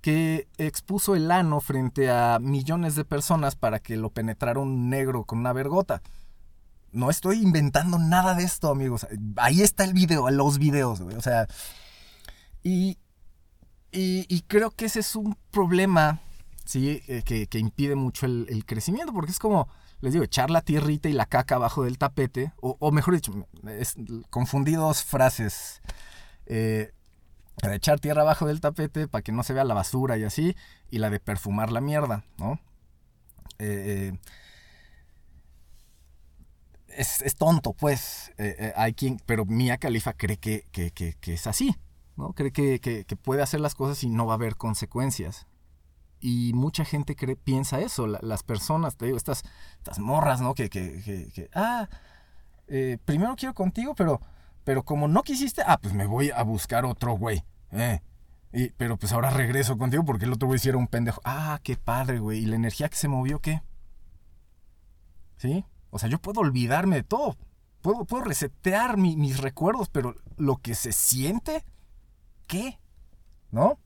[0.02, 5.26] que expuso el ano frente a millones de personas para que lo penetrara un negro
[5.26, 6.02] con una vergota.
[6.92, 9.06] No estoy inventando nada de esto, amigos.
[9.36, 11.16] Ahí está el video, los videos, güey.
[11.16, 11.48] O sea,
[12.64, 12.98] y,
[13.92, 16.22] Y, creo que ese es un problema,
[16.66, 17.04] ¿sí?
[17.08, 19.68] Eh, que, que impide mucho el, crecimiento, porque es como
[20.00, 23.34] les digo, echar la tierrita y la caca abajo del tapete, o, o mejor dicho,
[23.68, 23.96] es,
[24.30, 25.82] confundí dos frases.
[26.48, 26.92] Eh,
[27.62, 30.24] la de echar tierra abajo del tapete para que no se vea la basura y
[30.24, 30.56] así,
[30.90, 32.60] y la de perfumar la mierda, ¿no?
[33.60, 34.14] Eh,
[36.96, 38.32] es, es, tonto, pues.
[38.38, 41.76] Eh, eh, hay quien, pero Mia Califa cree que, que, que, es así,
[42.16, 42.34] ¿no?
[42.34, 45.48] Cree que, puede hacer las cosas y no va a haber consecuencias.
[46.20, 49.44] Y mucha gente cree, piensa eso, la, las personas, te digo, estas,
[49.78, 50.54] estas morras, ¿no?
[50.54, 51.90] Que, ah,
[52.68, 54.22] eh, primero quiero contigo, pero,
[54.64, 58.02] pero como no quisiste, ah, pues me voy a buscar otro güey, eh.
[58.54, 61.22] Y, pero pues ahora regreso contigo porque el otro güey hiciera un pendejo.
[61.24, 62.40] Ah, qué padre, güey.
[62.40, 63.62] ¿Y la energía que se movió qué?
[65.38, 65.66] ¿Sí?
[65.90, 67.38] O sea, yo puedo olvidarme de todo.
[67.82, 71.64] Puedo, puedo resetear mi, mis recuerdos, pero lo que se siente,
[72.48, 72.80] ¿qué?
[73.52, 73.80] ¿No?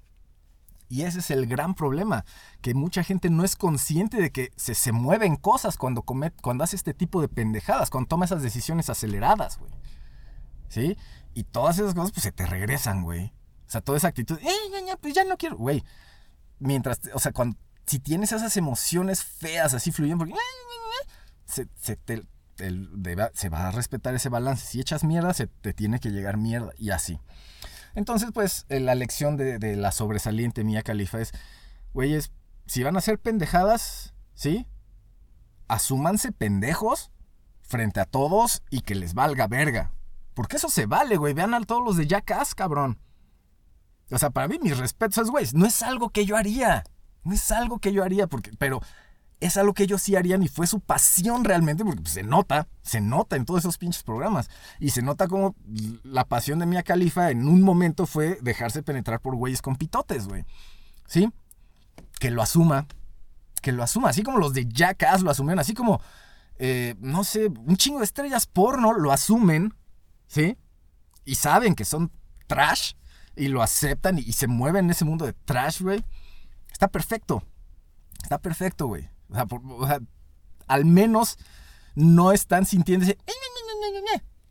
[0.90, 2.26] Y ese es el gran problema,
[2.62, 6.64] que mucha gente no es consciente de que se, se mueven cosas cuando, come, cuando
[6.64, 9.72] hace este tipo de pendejadas, cuando toma esas decisiones aceleradas, güey.
[10.70, 10.98] ¿Sí?
[11.34, 13.34] Y todas esas cosas pues se te regresan, güey.
[13.68, 15.84] O sea, toda esa actitud, eh, ya, ya, pues ya no quiero, güey.
[16.60, 20.40] Mientras, o sea, cuando, si tienes esas emociones feas así fluyendo, porque,
[21.46, 22.24] se, se, te,
[23.34, 24.66] se va a respetar ese balance.
[24.66, 27.20] Si echas mierda, se te tiene que llegar mierda y así.
[27.96, 31.32] Entonces, pues, eh, la lección de, la sobresaliente Mía Califa es,
[31.94, 32.32] güeyes,
[32.68, 34.68] si van a ser pendejadas, ¿sí?
[35.68, 37.12] Asúmanse pendejos
[37.62, 39.95] frente a todos y que les valga verga.
[40.36, 41.34] Porque eso se vale, güey.
[41.34, 43.00] Vean a todos los de Jackass, cabrón.
[44.12, 46.84] O sea, para mí, mis respetos, güey, no es algo que yo haría.
[47.24, 48.82] No es algo que yo haría, porque, pero
[49.40, 52.68] es algo que ellos sí harían y fue su pasión realmente, porque pues, se nota,
[52.84, 54.50] se nota en todos esos pinches programas.
[54.80, 55.56] Y se nota como
[56.04, 60.28] la pasión de Mia Califa en un momento fue dejarse penetrar por güeyes con pitotes,
[60.28, 60.46] güey.
[61.08, 61.32] ¿Sí?
[62.20, 62.88] Que lo asuma,
[63.62, 66.02] que lo asuma, así como los de Jackass lo asumen, así como,
[66.58, 69.74] eh, no sé, un chingo de estrellas porno lo asumen,
[70.28, 70.58] ¿sí?
[71.24, 72.12] Y saben que son
[72.48, 72.94] trash
[73.36, 76.04] y lo aceptan y, se mueven en ese mundo de trash, güey.
[76.72, 77.44] Está perfecto.
[78.22, 79.10] Está perfecto, güey.
[79.30, 80.00] O sea,
[80.68, 81.38] al menos
[81.96, 83.18] no están sintiéndose.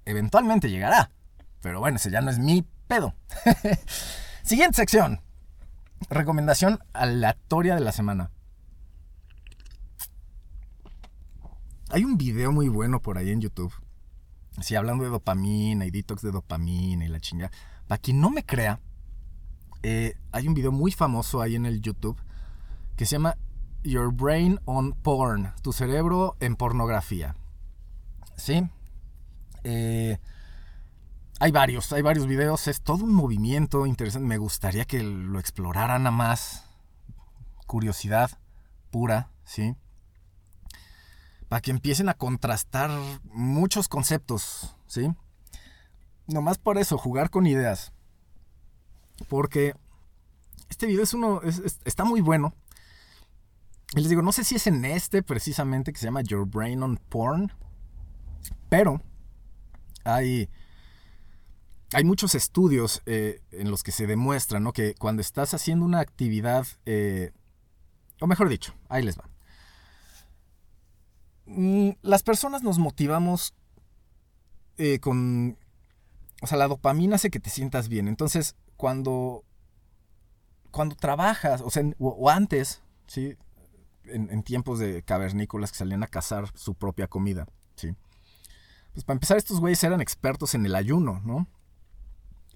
[0.04, 1.10] Eventualmente llegará.
[1.60, 3.14] Pero bueno, ese ya no es mi pedo.
[4.42, 5.20] Siguiente sección.
[6.10, 8.30] Recomendación aleatoria de la semana.
[11.88, 13.72] Hay un video muy bueno por ahí en YouTube.
[14.60, 17.50] Sí, hablando de dopamina y detox de dopamina y la chinga.
[17.86, 18.80] Para quien no me crea,
[19.82, 22.20] eh, hay un video muy famoso ahí en el YouTube
[22.96, 23.36] que se llama
[23.82, 27.36] Your Brain on Porn, tu cerebro en pornografía.
[28.36, 28.68] ¿Sí?
[29.64, 30.18] Eh,
[31.40, 34.26] hay varios, hay varios videos, es todo un movimiento interesante.
[34.26, 36.64] Me gustaría que lo exploraran a más.
[37.66, 38.30] Curiosidad
[38.90, 39.74] pura, ¿sí?
[41.54, 42.90] Para que empiecen a contrastar
[43.30, 45.14] muchos conceptos, ¿sí?
[46.26, 47.92] Nomás por eso, jugar con ideas.
[49.28, 49.72] Porque
[50.68, 51.42] este video es uno,
[51.84, 52.54] está muy bueno.
[53.92, 56.82] Y les digo, no sé si es en este precisamente que se llama Your Brain
[56.82, 57.52] on Porn,
[58.68, 59.00] pero
[60.02, 60.48] hay,
[61.92, 64.72] hay muchos estudios eh, en los que se demuestra ¿no?
[64.72, 67.30] que cuando estás haciendo una actividad, eh,
[68.20, 69.33] o mejor dicho, ahí les va.
[71.46, 73.54] Mm, las personas nos motivamos
[74.78, 75.58] eh, con...
[76.42, 78.08] O sea, la dopamina hace que te sientas bien.
[78.08, 79.44] Entonces, cuando,
[80.70, 83.36] cuando trabajas, o sea, o, antes, ¿sí?
[84.04, 87.94] en, tiempos de cavernícolas que salían a cazar su propia comida, ¿sí?
[88.92, 91.48] Pues para empezar, estos güeyes eran expertos en el ayuno, ¿no?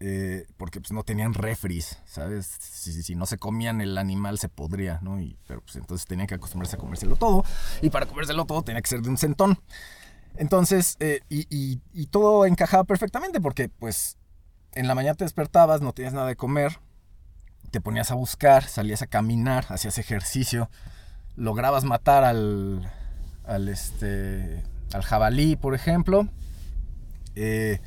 [0.00, 2.46] Eh, porque pues no tenían refris, ¿sabes?
[2.46, 5.20] Si, si, no se comían el animal se podría, ¿no?
[5.20, 7.44] Y, pero pues entonces tenían que acostumbrarse a comérselo todo.
[7.82, 9.58] Y para comérselo todo tenía que ser de un centón.
[10.36, 14.18] Entonces, eh, y, y, todo encajaba perfectamente porque pues
[14.72, 16.78] en la mañana te despertabas, no tenías nada de comer,
[17.72, 20.70] te ponías a buscar, salías a caminar, hacías ejercicio,
[21.34, 22.88] lograbas matar al,
[23.44, 26.28] al, este, al jabalí, por ejemplo,
[27.34, 27.80] eh,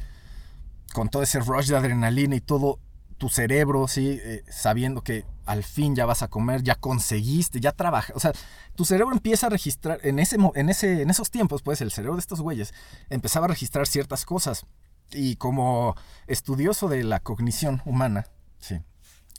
[0.93, 2.79] con todo ese rush de adrenalina y todo
[3.17, 4.19] tu cerebro, ¿sí?
[4.23, 8.15] Eh, sabiendo que al fin ya vas a comer, ya conseguiste, ya trabajas.
[8.15, 8.31] O sea,
[8.75, 12.15] tu cerebro empieza a registrar, en, ese, en, ese, en esos tiempos, pues el cerebro
[12.15, 12.73] de estos güeyes
[13.09, 14.65] empezaba a registrar ciertas cosas.
[15.11, 15.95] Y como
[16.27, 18.25] estudioso de la cognición humana,
[18.59, 18.79] sí,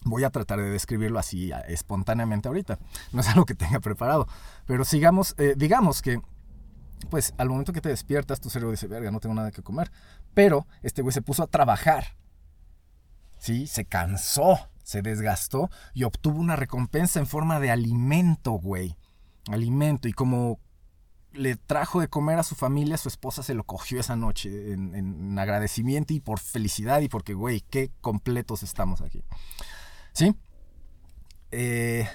[0.05, 2.79] Voy a tratar de describirlo así espontáneamente ahorita.
[3.13, 4.27] No es algo que tenga preparado.
[4.67, 6.21] Pero sigamos, eh, digamos que,
[7.07, 9.91] pues al momento que te despiertas, tu cerebro dice, verga, no tengo nada que comer.
[10.35, 12.17] Pero este güey se puso a trabajar.
[13.39, 18.97] Sí, se cansó se desgastó y obtuvo una recompensa en forma de alimento, güey.
[19.51, 20.09] Alimento.
[20.09, 20.61] Y como
[21.33, 24.95] le trajo de comer a su familia, su esposa se lo cogió esa noche en,
[24.95, 29.25] en agradecimiento y por felicidad y porque, güey, qué completos estamos aquí.
[30.13, 30.35] ¿Sí?
[31.51, 32.09] Eh,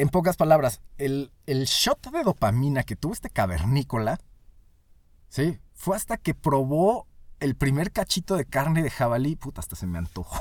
[0.00, 4.18] en pocas palabras, el, el shot de dopamina que tuvo este cavernícola,
[5.28, 5.58] ¿sí?
[5.74, 7.06] Fue hasta que probó
[7.38, 9.36] el primer cachito de carne de jabalí.
[9.36, 10.40] Puta, hasta se me antojó.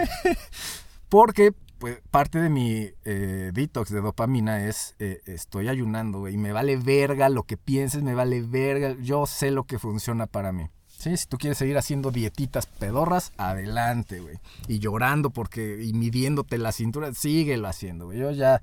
[1.10, 6.52] Porque pues, parte de mi eh, detox de dopamina es eh, estoy ayunando, y me
[6.52, 8.96] vale verga lo que pienses, me vale verga.
[9.00, 10.70] Yo sé lo que funciona para mí.
[11.02, 14.38] Si tú quieres seguir haciendo dietitas pedorras, adelante, güey.
[14.68, 18.18] Y llorando porque, y midiéndote la cintura, síguelo haciendo, güey.
[18.18, 18.62] Yo ya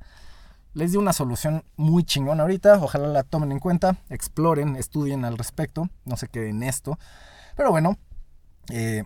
[0.73, 2.82] les di una solución muy chingona ahorita.
[2.82, 5.89] Ojalá la tomen en cuenta, exploren, estudien al respecto.
[6.06, 6.97] No se queden en esto.
[7.58, 7.97] Pero bueno,
[8.69, 9.04] eh,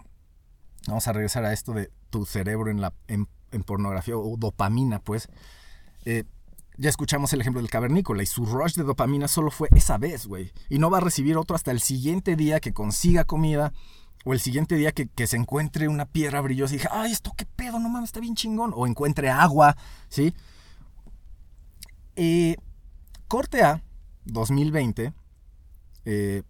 [0.87, 4.99] vamos a regresar a esto de tu cerebro en, la, en, en pornografía o dopamina,
[4.99, 5.27] pues.
[6.05, 6.25] Eh,
[6.77, 10.25] ya escuchamos el ejemplo del cavernícola y su rush de dopamina solo fue esa vez,
[10.25, 10.51] güey.
[10.69, 13.73] Y no va a recibir otro hasta el siguiente día que consiga comida
[14.25, 17.45] o el siguiente día que, se encuentre una piedra brillosa y dije, ay, esto qué
[17.45, 18.71] pedo, no mames, está bien chingón.
[18.75, 19.75] O encuentre agua,
[20.09, 20.33] ¿sí?
[22.15, 22.55] Eh,
[23.27, 23.83] corte A,
[24.25, 25.13] 2020,
[26.05, 26.43] eh,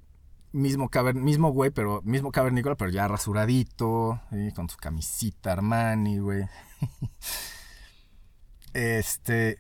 [0.52, 4.22] mismo, caver, mismo güey, pero mismo cavernícola, pero ya rasuradito,
[4.56, 6.46] con su camisita Armani, güey.
[8.74, 9.60] este,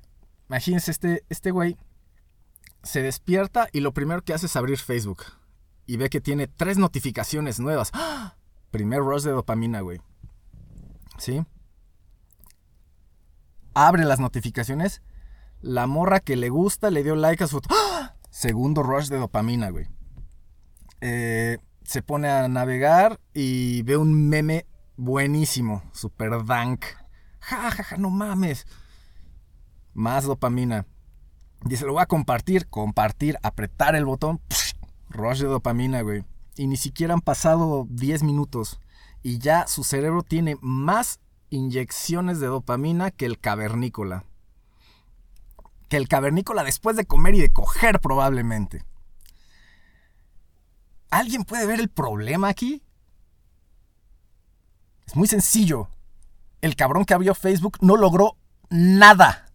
[0.53, 1.77] imagínense, este, este güey
[2.83, 5.23] se despierta y lo primero que hace es abrir Facebook
[5.87, 7.89] y ve que tiene tres notificaciones nuevas.
[7.93, 8.35] ¡Ah!
[8.69, 9.99] Primer rush de dopamina, güey.
[11.17, 11.43] ¿Sí?
[13.73, 15.01] Abre las notificaciones.
[15.59, 17.59] La morra que le gusta le dio like a su...
[17.69, 18.13] ¡Ah!
[18.29, 19.87] Segundo rush de dopamina, güey.
[21.01, 25.81] Eh, se pone a navegar y ve un meme buenísimo.
[25.93, 26.85] Super dank.
[27.39, 28.67] Ja, ja, ja, no mames.
[29.93, 30.85] Más dopamina.
[31.63, 32.67] Dice, lo voy a compartir.
[32.67, 34.41] Compartir, apretar el botón.
[34.49, 34.73] Psh,
[35.09, 36.23] rush de dopamina, güey.
[36.55, 38.79] Y ni siquiera han pasado 10 minutos.
[39.21, 44.25] Y ya su cerebro tiene más inyecciones de dopamina que el cavernícola.
[45.87, 48.83] Que el cavernícola después de comer y de coger probablemente.
[51.09, 52.81] ¿Alguien puede ver el problema aquí?
[55.05, 55.89] Es muy sencillo.
[56.61, 58.37] El cabrón que abrió Facebook no logró
[58.69, 59.52] nada.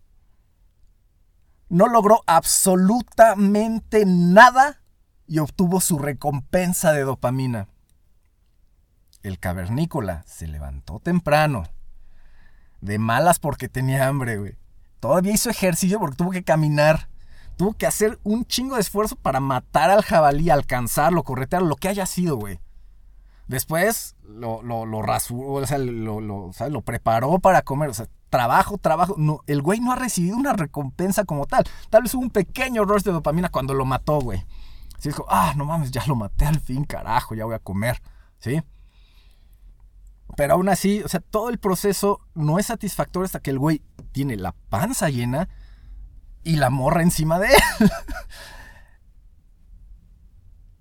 [1.68, 4.81] No logró absolutamente nada
[5.26, 7.68] y obtuvo su recompensa de dopamina.
[9.22, 11.64] El cavernícola se levantó temprano.
[12.81, 14.57] De malas porque tenía hambre, güey.
[15.00, 17.09] Todavía hizo ejercicio porque tuvo que caminar.
[17.57, 21.88] Tuvo que hacer un chingo de esfuerzo para matar al jabalí, alcanzarlo, corretearlo, lo que
[21.88, 22.61] haya sido, güey.
[23.49, 27.89] Después lo, lo, rasuró, o sea, lo, lo, preparó para comer.
[27.89, 29.15] O sea, trabajo, trabajo.
[29.17, 31.65] No, el güey no ha recibido una recompensa como tal.
[31.89, 34.45] Tal vez hubo un pequeño rush de dopamina cuando lo mató, güey.
[34.99, 37.59] Así es como, ah, no mames, ya lo maté al fin, carajo, ya voy a
[37.59, 38.03] comer.
[38.39, 38.61] ¿Sí?
[40.37, 43.83] Pero aún así, o sea, todo el proceso no es satisfactorio hasta que el güey
[44.13, 45.49] tiene la panza llena
[46.45, 47.91] y la morra encima de él.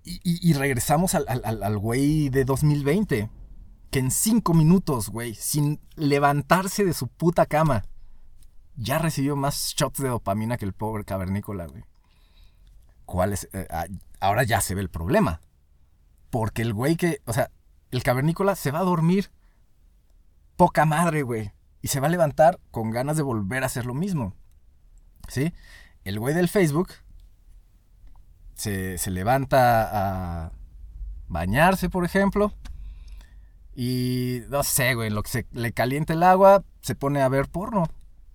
[0.08, 3.30] y, regresamos al, al, al güey de 2020.
[3.92, 7.84] Que en cinco minutos, güey, sin levantarse de su puta cama,
[8.76, 11.84] ya recibió más shots de dopamina que el pobre cavernícola, güey.
[13.06, 13.50] ¿Cuál es?
[13.54, 13.68] Eh,
[14.20, 15.42] ahora ya se ve el problema.
[16.30, 17.52] Porque el güey que, o sea,
[17.92, 19.32] el cavernícola se va a dormir
[20.58, 21.54] poca madre, güey.
[21.82, 24.36] Y se va a levantar con ganas de volver a hacer lo mismo.
[25.28, 25.54] ¿Sí?
[26.04, 26.90] El güey del Facebook
[28.58, 30.52] se, levanta a
[31.28, 32.52] bañarse, por ejemplo.
[33.76, 37.48] Y no sé, güey, lo que se le calienta el agua, se pone a ver
[37.48, 37.88] porno.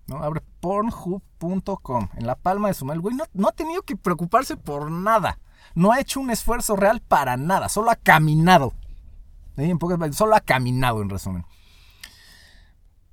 [0.06, 0.22] ¿no?
[0.22, 3.02] Abre pornhub.com en la palma de su mano.
[3.02, 5.38] Güey no, no ha tenido que preocuparse por nada.
[5.74, 7.68] No ha hecho un esfuerzo real para nada.
[7.68, 8.72] Solo ha caminado.
[9.56, 9.64] ¿Sí?
[9.64, 11.44] En pocas solo ha caminado, en resumen.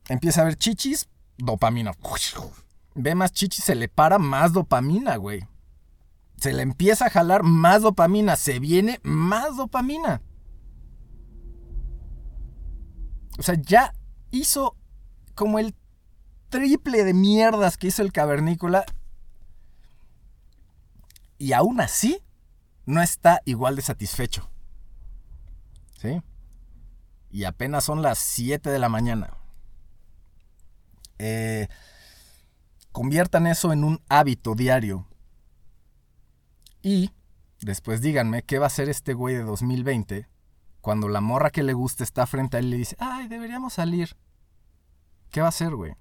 [0.07, 1.07] Empieza a ver chichis,
[1.37, 1.93] dopamina.
[2.95, 5.47] Ve más chichis, se le para más dopamina, güey.
[6.39, 8.35] Se le empieza a jalar más dopamina.
[8.35, 10.21] Se viene más dopamina.
[13.37, 13.93] O sea, ya
[14.31, 14.75] hizo
[15.35, 15.75] como el
[16.49, 18.85] triple de mierdas que hizo el cavernícola.
[21.37, 22.21] Y aún así,
[22.85, 24.49] no está igual de satisfecho.
[26.01, 26.21] ¿Sí?
[27.31, 29.37] Y apenas son las 7 de la mañana.
[31.17, 31.67] Eh,
[32.91, 35.08] conviertan eso en un hábito diario.
[36.81, 37.11] Y
[37.61, 40.27] después díganme qué va a hacer este güey de 2020
[40.81, 43.73] cuando la morra que le gusta está frente a él y le dice, ay, deberíamos
[43.73, 44.15] salir.
[45.29, 45.95] ¿Qué va a hacer, güey?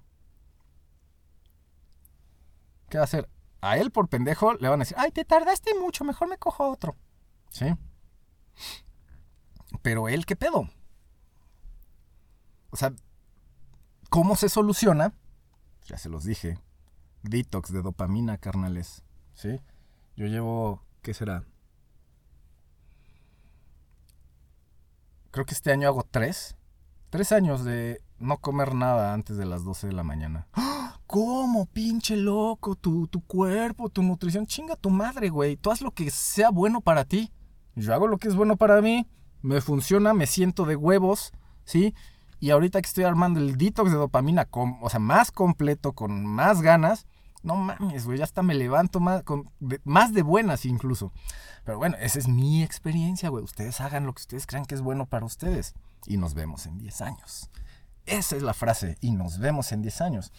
[2.89, 3.29] ¿Qué va a hacer?
[3.61, 6.69] A él por pendejo le van a decir, ay, te tardaste mucho, mejor me cojo
[6.69, 6.95] otro.
[7.49, 7.65] ¿Sí?
[9.81, 10.69] Pero él, ¿qué pedo?
[12.71, 12.93] O sea,
[14.09, 15.13] ¿cómo se soluciona?
[15.85, 16.59] Ya se los dije.
[17.23, 19.03] Detox de dopamina, carnales.
[19.33, 19.59] ¿Sí?
[20.19, 21.45] Yo llevo, ¿qué será?
[25.31, 26.57] Creo que este año hago tres.
[27.09, 30.49] Tres años de no comer nada antes de las 12 de la mañana.
[30.51, 30.99] ¡Ah!
[31.07, 32.75] ¿Cómo, pinche loco?
[32.75, 34.45] Tu, tu cuerpo, tu nutrición.
[34.45, 35.55] Chinga tu madre, güey.
[35.55, 37.31] Tú haz lo que sea bueno para ti.
[37.75, 39.07] Yo hago lo que es bueno para mí.
[39.41, 41.31] Me funciona, me siento de huevos,
[41.63, 41.95] ¿sí?
[42.41, 46.61] Y ahorita que estoy armando el detox de dopamina, o sea, más completo, con más
[46.61, 47.07] ganas,
[47.41, 51.11] no mames, güey, ya hasta me levanto más, con, de, más de buenas incluso.
[51.63, 53.43] Pero bueno, esa es mi experiencia, güey.
[53.43, 55.73] Ustedes hagan lo que ustedes crean que es bueno para ustedes.
[56.05, 57.49] Y nos vemos en 10 años.
[58.05, 60.31] Esa es la frase, y nos vemos en 10 años.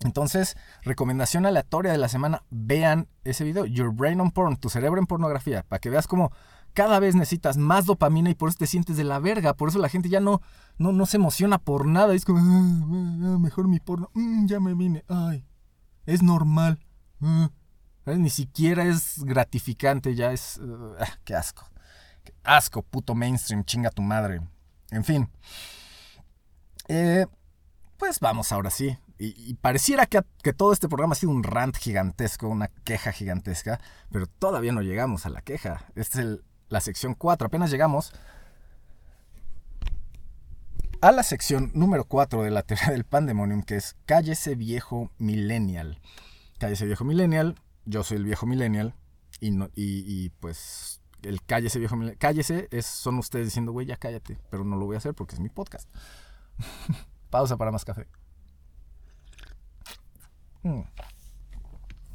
[0.00, 5.00] Entonces, recomendación aleatoria de la semana, vean ese video, Your Brain on Porn, tu cerebro
[5.00, 6.32] en pornografía, para que veas cómo
[6.74, 9.54] cada vez necesitas más dopamina y por eso te sientes de la verga.
[9.54, 10.42] Por eso la gente ya no,
[10.76, 12.14] no, no se emociona por nada.
[12.14, 15.46] Es como, ah, ah, mejor mi porno, mm, ya me vine, ay,
[16.06, 16.78] es normal.
[17.20, 17.50] Ah".
[18.06, 20.60] Ni siquiera es gratificante, ya es...
[21.24, 21.68] qué asco.
[22.24, 24.40] Qué asco, puto mainstream, chinga tu madre.
[24.90, 25.28] En fin.
[26.88, 27.26] Eh,
[27.96, 28.96] pues vamos ahora sí.
[29.18, 33.80] Y, pareciera que, que, todo este programa ha sido un rant gigantesco, una queja gigantesca,
[34.10, 35.86] pero todavía no llegamos a la queja.
[35.94, 38.12] Esta es la sección 4, apenas llegamos
[41.00, 46.00] a la sección número 4 de la teoría del pandemonium, que es Cállese viejo millennial.
[46.58, 48.94] Cállese viejo millennial, yo soy el viejo millennial,
[49.40, 53.86] y, no, y, y pues el cállese viejo millennial, cállese es, son ustedes diciendo, güey,
[53.86, 55.88] ya cállate, pero no lo voy a hacer porque es mi podcast.
[57.30, 58.06] Pausa para más café.
[60.62, 60.82] Hmm.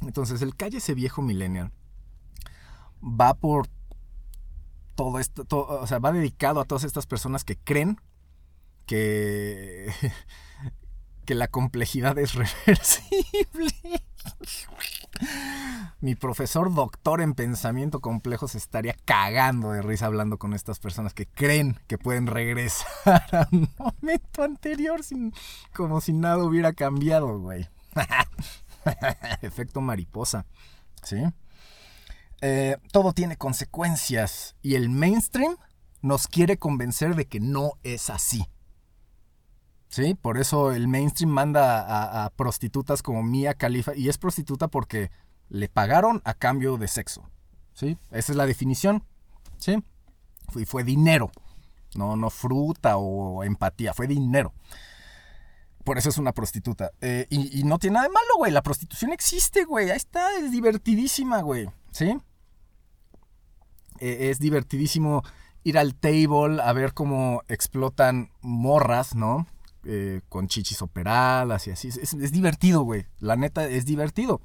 [0.02, 1.72] Entonces, el cállese viejo millennial
[3.02, 3.68] va por
[4.94, 8.00] todo esto, todo, o sea, va dedicado a todas estas personas que creen
[8.92, 9.90] que,
[11.24, 12.34] que la complejidad es
[12.66, 13.72] reversible.
[16.00, 21.14] Mi profesor doctor en pensamiento complejo se estaría cagando de risa hablando con estas personas
[21.14, 25.32] que creen que pueden regresar a un momento anterior sin,
[25.72, 27.68] como si nada hubiera cambiado, güey.
[29.42, 30.44] Efecto mariposa.
[31.02, 31.22] ¿Sí?
[32.42, 35.56] Eh, todo tiene consecuencias y el mainstream
[36.02, 38.44] nos quiere convencer de que no es así.
[39.92, 40.14] ¿Sí?
[40.14, 45.10] Por eso el mainstream manda a, prostitutas como Mia Khalifa y es prostituta porque
[45.50, 47.28] le pagaron a cambio de sexo.
[47.74, 47.98] ¿Sí?
[48.10, 49.04] Esa es la definición.
[49.58, 49.84] ¿Sí?
[50.54, 51.30] Y fue dinero.
[51.94, 54.54] No, no fruta o empatía, fue dinero.
[55.84, 56.92] Por eso es una prostituta.
[57.02, 58.50] Eh, y, y, no tiene nada de malo, güey.
[58.50, 59.90] La prostitución existe, güey.
[59.90, 61.68] Ahí está, es divertidísima, güey.
[61.90, 62.16] ¿Sí?
[64.00, 65.22] Eh, es divertidísimo
[65.64, 69.46] ir al table a ver cómo explotan morras, ¿no?
[69.84, 71.88] Eh, con chichis operadas y así.
[71.88, 73.06] Es, es divertido, güey.
[73.18, 74.40] La neta, es divertido.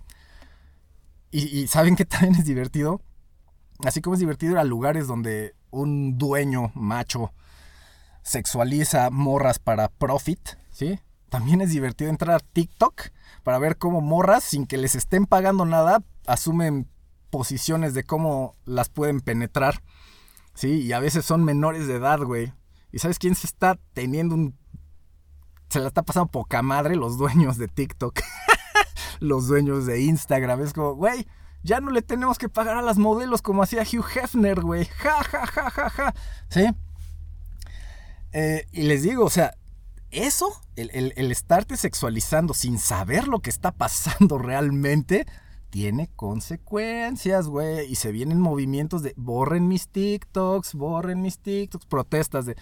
[1.32, 3.02] Y, y, ¿saben qué también es divertido?
[3.86, 7.32] Así como es divertido ir a lugares donde un dueño macho
[8.24, 10.40] sexualiza morras para profit,
[10.72, 11.00] ¿sí?
[11.30, 13.10] También es divertido entrar a TikTok
[13.44, 16.88] para ver cómo morras, sin que les estén pagando nada, asumen
[17.30, 19.82] posiciones de cómo las pueden penetrar.
[20.54, 22.54] Sí, y a veces son menores de edad, güey.
[22.92, 24.58] ¿Y sabes quién se está teniendo un...
[25.70, 28.20] Se la está pasando poca madre los dueños de TikTok.
[29.20, 30.62] los dueños de Instagram.
[30.62, 31.28] Es como, güey,
[31.64, 34.86] ya no le tenemos que pagar a las modelos como hacía Hugh Hefner, güey.
[34.86, 36.14] Ja, ja, ja, ja, ja.
[36.50, 36.68] ¿Sí?
[38.32, 39.56] Eh, y les digo, o sea,
[40.12, 45.26] eso, el, el, el, estarte sexualizando sin saber lo que está pasando realmente,
[45.70, 47.92] tiene consecuencias, güey.
[47.92, 52.56] Y se vienen movimientos de borren mis TikToks, borren mis TikToks, protestas de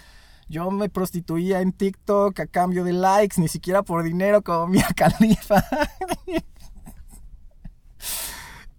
[0.48, 4.88] yo me prostituía en TikTok a cambio de likes, ni siquiera por dinero como Mia
[4.96, 5.64] Khalifa.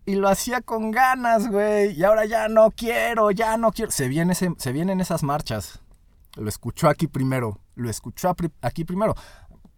[0.04, 1.98] y lo hacía con ganas, güey.
[1.98, 3.90] Y ahora ya no quiero, ya no quiero.
[3.90, 4.08] Se,
[4.56, 5.80] se vienen esas marchas.
[6.36, 7.60] Lo escuchó aquí primero.
[7.74, 9.14] Lo escuchó aquí primero.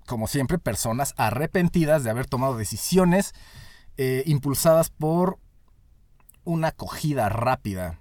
[0.07, 3.32] Como siempre, personas arrepentidas de haber tomado decisiones
[3.97, 5.39] eh, impulsadas por
[6.45, 8.01] una acogida rápida.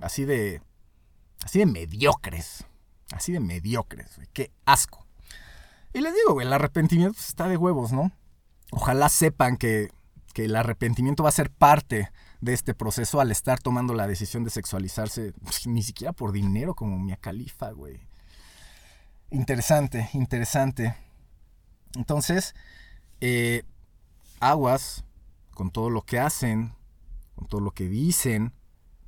[0.00, 0.62] Así de.
[1.44, 2.64] Así de mediocres.
[3.12, 4.28] Así de mediocres, güey.
[4.32, 5.06] Qué asco.
[5.92, 8.10] Y les digo, güey, el arrepentimiento está de huevos, ¿no?
[8.70, 9.90] Ojalá sepan que,
[10.32, 12.10] que el arrepentimiento va a ser parte
[12.40, 16.74] de este proceso al estar tomando la decisión de sexualizarse, pues, ni siquiera por dinero
[16.74, 18.00] como Mia Khalifa, güey.
[19.30, 20.96] Interesante, interesante.
[21.94, 22.54] Entonces,
[23.20, 23.62] eh,
[24.40, 25.04] aguas
[25.54, 26.74] con todo lo que hacen,
[27.34, 28.52] con todo lo que dicen.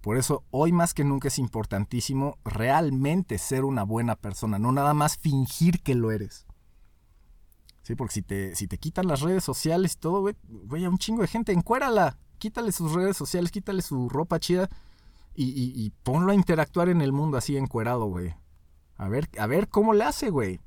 [0.05, 4.93] Por eso hoy más que nunca es importantísimo realmente ser una buena persona, no nada
[4.93, 6.45] más fingir que lo eres.
[7.81, 10.99] Sí, porque si te, si te quitan las redes sociales y todo, güey, a un
[10.99, 12.19] chingo de gente, encuérala.
[12.37, 14.69] Quítale sus redes sociales, quítale su ropa chida
[15.35, 18.35] y, y, ponlo a interactuar en el mundo así encuerado, güey.
[18.99, 20.61] A ver, a ver cómo le hace, güey.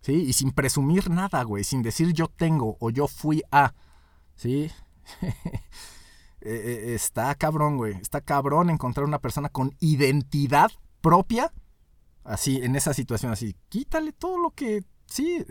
[0.00, 0.12] ¿Sí?
[0.12, 1.64] Y sin presumir nada, güey.
[1.64, 3.74] Sin decir yo tengo o yo fui a.
[4.36, 4.70] ¿Sí?
[6.44, 7.94] Eh, eh, está cabrón, güey.
[7.94, 10.70] Está cabrón encontrar una persona con identidad
[11.00, 11.52] propia.
[12.22, 13.56] Así, en esa situación, así.
[13.70, 14.84] Quítale todo lo que.
[15.06, 15.44] Sí,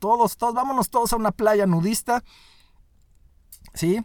[0.00, 2.24] todos, todos, vámonos todos a una playa nudista.
[3.74, 4.02] ¿Sí?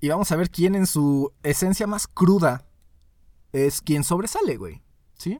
[0.00, 2.66] Y vamos a ver quién en su esencia más cruda
[3.52, 4.80] es quien sobresale, güey.
[5.18, 5.38] ¿Sí?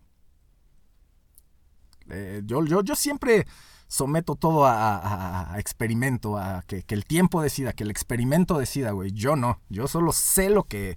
[2.10, 3.46] Eh, yo, yo, yo siempre
[3.90, 9.10] someto todo a, experimento, a que, el tiempo decida, que el experimento decida, güey.
[9.10, 9.60] Yo no.
[9.68, 10.94] Yo solo sé lo que,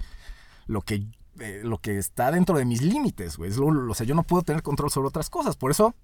[0.67, 1.07] lo que,
[1.39, 3.51] eh, lo que está dentro de mis límites, güey.
[3.51, 5.57] O sea, yo no puedo tener control sobre otras cosas.
[5.57, 5.95] Por eso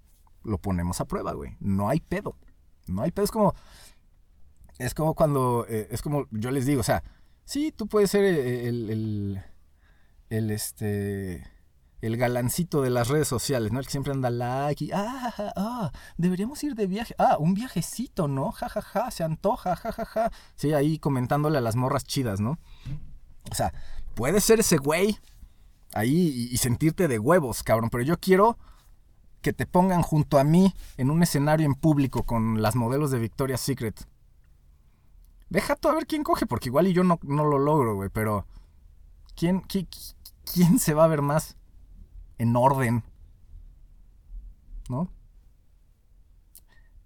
[0.43, 1.55] lo ponemos a prueba, güey.
[1.59, 2.35] No hay pedo.
[2.87, 3.25] No hay pedo.
[3.25, 3.53] Es como.
[4.79, 5.67] Es como cuando.
[5.69, 7.03] Eh, es como yo les digo, o sea,
[7.45, 8.89] sí, tú puedes ser el.
[8.89, 9.43] el,
[10.31, 11.43] el, este.
[12.01, 13.79] El galancito de las redes sociales, ¿no?
[13.79, 14.91] El que siempre anda like y.
[14.93, 17.13] Ah, ah, deberíamos ir de viaje.
[17.17, 18.51] Ah, un viajecito, ¿no?
[18.51, 20.31] Ja, ja, ja, se antoja, ja, ja, ja.
[20.55, 22.57] Sí, ahí comentándole a las morras chidas, ¿no?
[23.51, 23.73] O sea,
[24.15, 25.19] puedes ser ese güey
[25.93, 28.57] ahí y sentirte de huevos, cabrón, pero yo quiero
[29.41, 33.19] que te pongan junto a mí en un escenario en público con las modelos de
[33.19, 34.07] Victoria's Secret.
[35.49, 38.09] Deja tú a ver quién coge, porque igual y yo no, no lo logro, güey,
[38.09, 38.45] pero
[39.35, 41.57] ¿quién, quién, se va a ver más
[42.39, 43.03] en orden?
[44.89, 45.11] ¿No?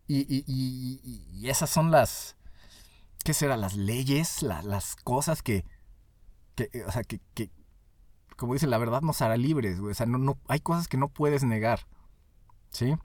[0.07, 2.38] Y, esas son las,
[3.23, 3.57] ¿qué será?
[3.57, 5.65] Las leyes, las cosas que,
[6.55, 7.51] que o sea, que, que,
[8.38, 9.91] como dice, la verdad nos hará libres, güey.
[9.91, 11.88] O sea, no, no, hay cosas que no puedes negar.
[12.69, 12.95] ¿Sí?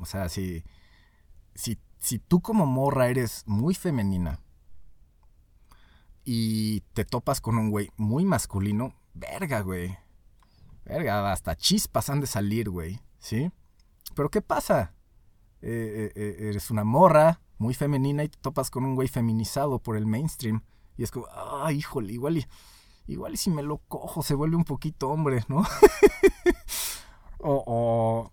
[0.00, 0.64] O sea, si,
[1.54, 4.40] si, si tú como morra eres muy femenina
[6.24, 9.96] y te topas con un güey muy masculino, verga, güey.
[10.88, 13.00] Verga, hasta chispas han de salir, güey.
[13.18, 13.52] ¿Sí?
[14.14, 14.94] Pero ¿qué pasa?
[15.60, 19.80] Eh, eh, eh, eres una morra muy femenina y te topas con un güey feminizado
[19.80, 20.62] por el mainstream.
[20.96, 21.26] Y es como,
[21.62, 22.46] ay, híjole, igual y,
[23.06, 25.58] igual y si me lo cojo se vuelve un poquito hombre, ¿no?
[27.38, 28.32] o, o,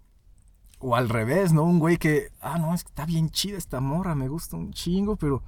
[0.80, 1.64] o al revés, ¿no?
[1.64, 4.72] Un güey que, ah, no, es que está bien chida esta morra, me gusta un
[4.72, 5.44] chingo, pero,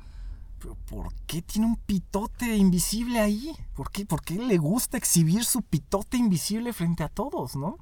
[0.57, 3.55] ¿por qué tiene un pitote invisible ahí?
[3.75, 7.77] ¿Por qué, ¿Por qué le gusta exhibir su pitote invisible frente a todos, no?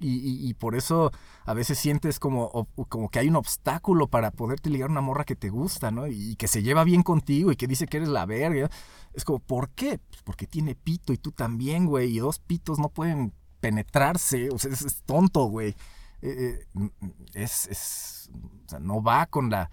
[0.00, 1.10] Y, y, por eso
[1.44, 5.34] a veces sientes como, como que hay un obstáculo para poderte ligar una morra que
[5.34, 6.06] te gusta, ¿no?
[6.06, 8.70] Y, que se lleva bien contigo y que dice que eres la verga.
[9.12, 9.98] Es como, ¿por qué?
[9.98, 12.14] Pues porque tiene pito y tú también, güey.
[12.14, 14.50] Y dos pitos no pueden penetrarse.
[14.50, 15.74] O sea, es tonto, güey.
[16.22, 16.90] Eh, eh,
[17.34, 18.30] es,
[18.66, 19.68] o sea, no va con la,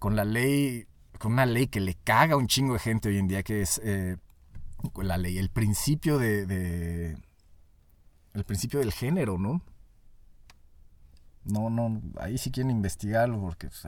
[0.00, 0.86] con la ley,
[1.24, 3.62] con una ley que le caga a un chingo de gente hoy en día, que
[3.62, 4.18] es eh,
[4.96, 7.16] la ley, el principio de,
[8.34, 9.62] el principio del género, ¿no?
[11.44, 13.86] No, no, ahí sí quieren investigarlo porque pues,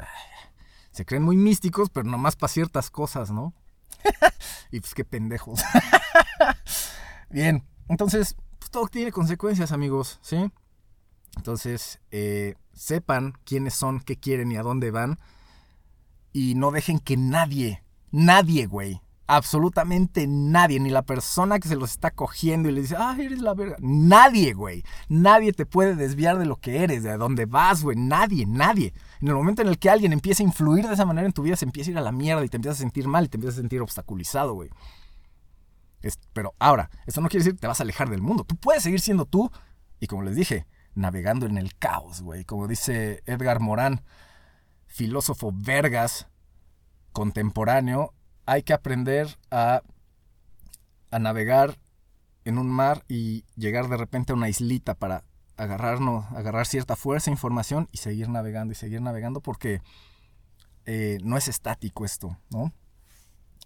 [0.92, 3.52] se creen muy místicos, pero nomás para ciertas cosas, ¿no?
[4.72, 5.60] y pues qué pendejos.
[7.28, 10.50] Bien, entonces, pues todo tiene consecuencias, amigos, ¿sí?
[11.36, 15.18] Entonces, eh, sepan quiénes son, qué quieren y a dónde van.
[16.36, 21.92] Y no dejen que nadie, nadie, güey, absolutamente nadie, ni la persona que se los
[21.92, 23.78] está cogiendo y le dice, ah, eres la verga.
[23.80, 24.84] Nadie, güey.
[25.08, 27.96] Nadie te puede desviar de lo que eres, de dónde vas, güey.
[27.96, 28.92] Nadie, nadie.
[29.22, 31.40] En el momento en el que alguien empieza a influir de esa manera en tu
[31.40, 33.28] vida, se empieza a ir a la mierda y te empiezas a sentir mal y
[33.28, 34.68] te empiezas a sentir obstaculizado, güey.
[36.34, 38.44] pero ahora, esto no quiere decir que te vas a alejar del mundo.
[38.44, 39.50] Tú puedes seguir siendo tú
[40.00, 42.44] y como les dije, navegando en el caos, güey.
[42.44, 44.02] Como dice Edgar Morán,
[44.96, 46.26] filósofo vergas
[47.12, 48.14] contemporáneo,
[48.46, 49.82] hay que aprender a,
[51.10, 51.78] a navegar
[52.46, 55.22] en un mar y llegar de repente a una islita para
[55.58, 59.82] agarrarnos, agarrar cierta fuerza, información y seguir navegando y seguir navegando porque
[60.86, 62.72] eh, no es estático esto, ¿no?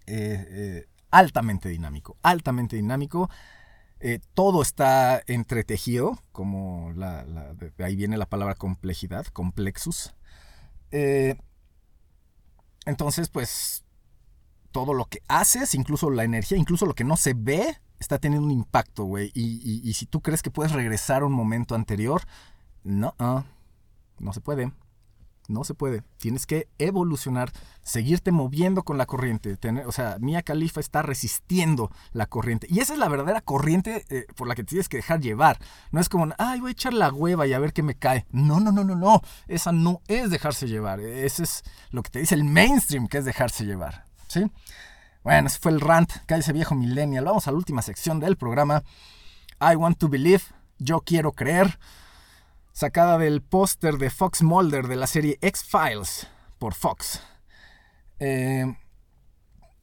[0.07, 3.29] Eh, eh, altamente dinámico, altamente dinámico.
[4.33, 10.15] Todo está entretejido, como la, de ahí viene la palabra complejidad, complexus.
[10.91, 11.35] Eh,
[12.85, 13.83] entonces, pues,
[14.71, 18.45] todo lo que haces, incluso la energía, incluso lo que no se ve, está teniendo
[18.45, 19.31] un impacto, güey.
[19.33, 22.23] Y, si tú crees que puedes regresar a un momento anterior,
[22.83, 23.43] no, ah,
[24.19, 24.71] no se puede.
[25.47, 26.03] No se puede.
[26.17, 29.57] Tienes que evolucionar, seguirte moviendo con la corriente.
[29.85, 32.67] O sea, Mia Khalifa está resistiendo la corriente.
[32.69, 35.59] Y esa es la verdadera corriente eh, por la que tienes que dejar llevar.
[35.91, 38.25] No es como, ay, voy a echar la hueva y a ver qué me cae.
[38.31, 39.21] No, no, no, no, no.
[39.47, 40.99] Esa no es dejarse llevar.
[40.99, 44.05] Ese es lo que te dice el mainstream, que es dejarse llevar.
[44.27, 44.49] ¿Sí?
[45.23, 46.11] Bueno, ese fue el rant.
[46.27, 47.25] ese viejo millennial.
[47.25, 48.83] Vamos a la última sección del programa.
[49.59, 50.43] I want to believe.
[50.79, 51.77] Yo quiero creer
[52.73, 57.21] sacada del póster de Fox Mulder de la serie X-Files por Fox.
[58.19, 58.65] Eh,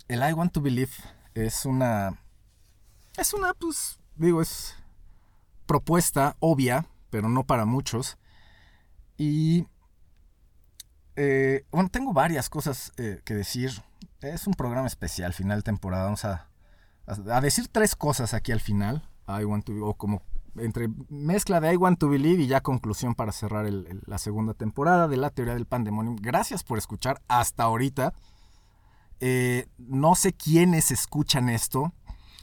[0.08, 0.92] el I Want to Believe
[1.34, 2.22] es una.
[3.16, 4.76] Es una, pues, digo, es
[5.66, 8.16] propuesta obvia, pero no para muchos.
[9.16, 9.66] Y.
[11.16, 13.82] Eh, bueno, tengo varias cosas eh, que decir.
[14.20, 16.04] Es un programa especial, final temporada.
[16.04, 16.48] Vamos a,
[17.06, 19.08] a, decir tres cosas aquí al final.
[19.26, 20.22] I want to, o como
[20.60, 23.66] entre mezcla de I Want to Believe y ya conclusión para cerrar
[24.06, 26.16] la segunda temporada de la teoría del pandemonium.
[26.16, 28.12] Gracias por escuchar hasta ahorita.
[29.20, 31.92] Eh, no sé quiénes escuchan esto,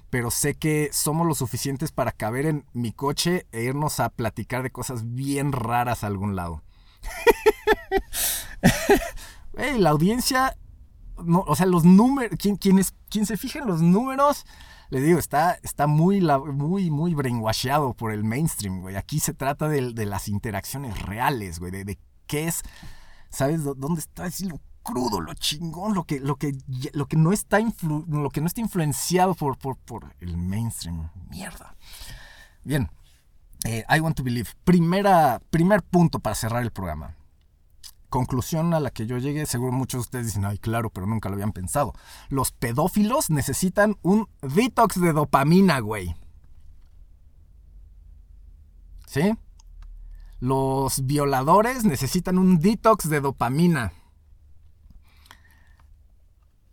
[0.09, 4.63] pero sé que somos lo suficientes para caber en mi coche e irnos a platicar
[4.63, 6.63] de cosas bien raras a algún lado.
[9.77, 10.57] la audiencia,
[11.23, 14.45] no, o sea, los números, quien, quien se fija en los números
[14.89, 18.95] le digo, está, está muy, muy, muy brainwashado por el mainstream, güey.
[18.95, 22.61] Aquí se trata de, las interacciones reales, güey, de, qué es,
[23.29, 23.63] ¿sabes?
[23.63, 26.55] ¿Dónde está lo crudo, lo chingón, lo que, lo que,
[26.93, 31.09] lo que, no, está lo que no está influenciado por, por, el mainstream?
[31.29, 31.75] Mierda.
[32.63, 32.89] Bien,
[33.65, 34.49] eh, I Want to Believe.
[34.63, 37.15] Primera, primer punto para cerrar el programa
[38.09, 41.29] conclusión a la que yo llegué, seguro muchos de ustedes dicen, ay, claro, pero nunca
[41.29, 41.93] lo habían pensado.
[42.29, 46.15] Los pedófilos necesitan un detox de dopamina, güey.
[49.07, 49.33] ¿Sí?
[50.39, 53.93] Los violadores necesitan un detox de dopamina.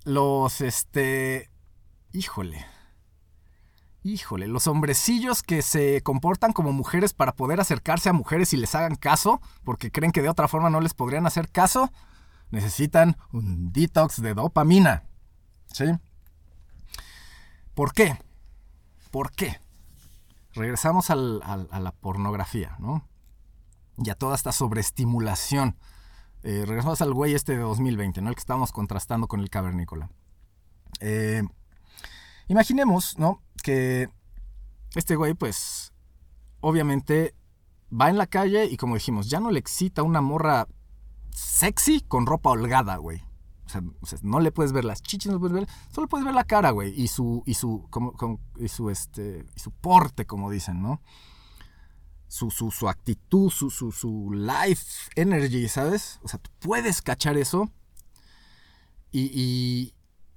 [0.05, 1.51] Los, este...
[2.12, 2.66] Híjole.
[4.05, 8.75] Híjole, los hombrecillos que se comportan como mujeres para poder acercarse a mujeres y les
[8.75, 11.93] hagan caso, porque creen que de otra forma no les podrían hacer caso,
[12.51, 15.05] necesitan un detox de dopamina.
[15.73, 15.85] ¿Sí?
[17.75, 18.19] ¿Por qué?
[19.13, 19.61] ¿Por qué?
[20.53, 23.07] Regresamos a la pornografía, ¿no?
[23.99, 25.77] Y a toda esta sobreestimulación.
[26.43, 28.31] Eh, regresamos al güey este de 2020, ¿no?
[28.31, 30.11] El que estábamos contrastando con el cavernícola.
[31.01, 31.45] Eh,
[32.49, 33.43] imaginemos, ¿no?
[33.62, 34.11] que
[34.95, 35.93] este güey, pues,
[36.61, 37.34] obviamente
[37.90, 40.68] va en la calle y como dijimos, ya no le excita una morra
[41.30, 43.22] sexy con ropa holgada, güey.
[44.03, 46.45] O sea, no le puedes ver las chichis, no puedes ver, solo puedes ver la
[46.45, 50.82] cara, güey, y su, y su, como, y su, este, y su porte, como dicen,
[50.82, 51.01] ¿no?
[52.28, 56.20] Su, su, su actitud, su, su, su life energy, ¿sabes?
[56.22, 57.70] O sea, tú puedes cachar eso
[59.11, 59.95] y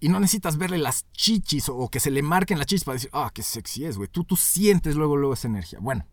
[0.10, 3.32] no necesitas verle las chichis o, que se le marquen las chichis para decir, ah,
[3.34, 4.10] qué sexy es, güey.
[4.10, 5.80] Tú, tú sientes luego, luego esa energía.
[5.82, 6.06] Bueno,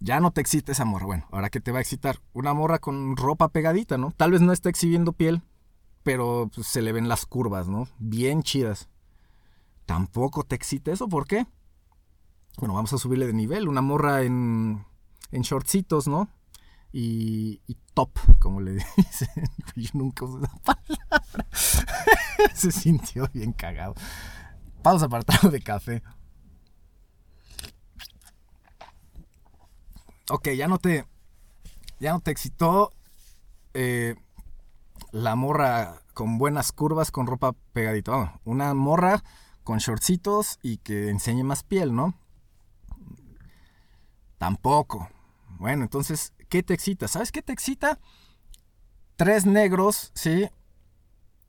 [0.00, 1.06] ya no te excita esa morra.
[1.06, 4.12] Bueno, ahora que te va a excitar una morra con ropa pegadita, ¿no?
[4.12, 5.42] Tal vez no está exhibiendo piel,
[6.02, 7.88] pero pues, se le ven las curvas, ¿no?
[7.98, 8.88] Bien chidas.
[9.86, 11.46] Tampoco te excita eso, ¿por qué?
[12.58, 13.68] Bueno, vamos a subirle de nivel.
[13.68, 14.84] Una morra en,
[15.32, 16.28] en shortcitos, ¿no?
[16.96, 19.28] Y, top, como le dicen.
[19.74, 21.46] Yo nunca usé esa palabra.
[22.54, 23.94] Se sintió bien cagado.
[24.80, 26.04] Pausa apartado de café.
[30.30, 31.04] Ok, ya no te.
[31.98, 32.92] Ya no te excitó.
[33.74, 34.14] Eh,
[35.10, 38.40] la morra con buenas curvas, con ropa pegadita.
[38.44, 39.24] una morra
[39.64, 42.14] con shortcitos y que enseñe más piel, ¿no?
[44.38, 45.08] Tampoco.
[45.58, 47.08] Bueno, entonces ¿Qué te excita?
[47.08, 47.98] ¿Sabes qué te excita?
[49.16, 50.48] Tres negros, ¿sí?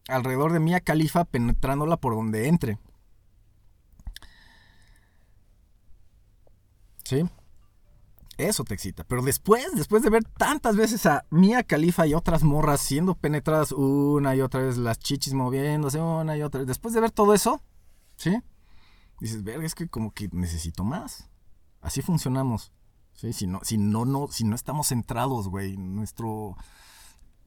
[0.08, 2.80] Alrededor de Mía Califa penetrándola por donde entre.
[7.04, 7.24] ¿Sí?
[8.38, 9.04] Eso te excita.
[9.04, 13.74] Pero después, después de ver tantas veces a Mía Califa y otras morras siendo penetradas
[13.74, 17.36] una y otra vez, las chichis moviéndose una y otra vez, después de ver todo
[17.36, 17.62] eso,
[18.18, 18.42] ¿sí?
[19.20, 21.30] Dices, verga, es que como que necesito más.
[21.80, 22.72] Así funcionamos.
[23.16, 26.58] Si no, si no, no, si no estamos centrados, güey, nuestro.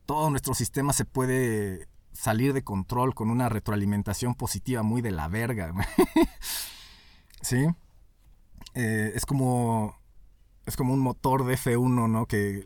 [0.07, 5.29] Todo nuestro sistema se puede salir de control con una retroalimentación positiva muy de la
[5.29, 5.75] verga.
[7.43, 7.67] ¿Sí?
[8.75, 9.97] Eh, es como.
[10.65, 12.27] Es como un motor de F1, ¿no?
[12.27, 12.65] Que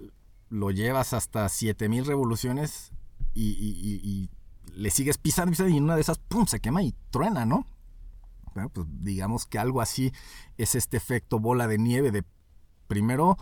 [0.49, 2.93] lo llevas hasta 7000 revoluciones
[3.35, 4.29] y,
[4.75, 7.67] le sigues pisando, pisando y en una de esas, ¡pum!, se quema y truena, ¿no?
[8.55, 10.13] Bueno, pues digamos que algo así
[10.59, 12.25] es este efecto bola de nieve de
[12.93, 13.39] primero,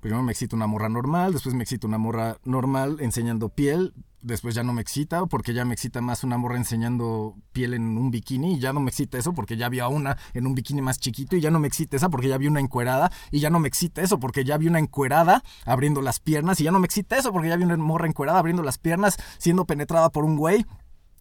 [0.00, 3.92] primero me excita una morra normal, después me excita una morra normal enseñando piel,
[4.22, 7.98] después ya no me excita porque ya me excita más una morra enseñando piel en
[7.98, 10.80] un bikini y ya no me excita eso porque ya había una en un bikini
[10.80, 13.50] más chiquito y ya no me excita esa porque ya vi una encuerada y ya
[13.50, 16.78] no me excita eso porque ya vi una encuerada abriendo las piernas y ya no
[16.78, 20.24] me excita eso porque ya vi una morra encuerada abriendo las piernas siendo penetrada por
[20.24, 20.64] un güey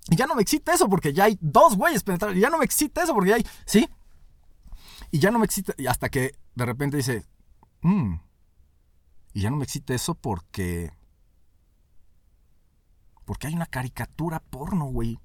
[0.10, 2.58] y ya no me excita eso porque ya hay dos güeyes penetrados y ya no
[2.58, 3.90] me excita eso porque ya hay, ¿sí?
[5.12, 7.26] Y ya no me excita y hasta que de repente dice,
[7.88, 8.20] mmm,
[9.34, 10.92] y ya no me excita eso porque
[13.26, 15.20] porque hay una caricatura porno, güey.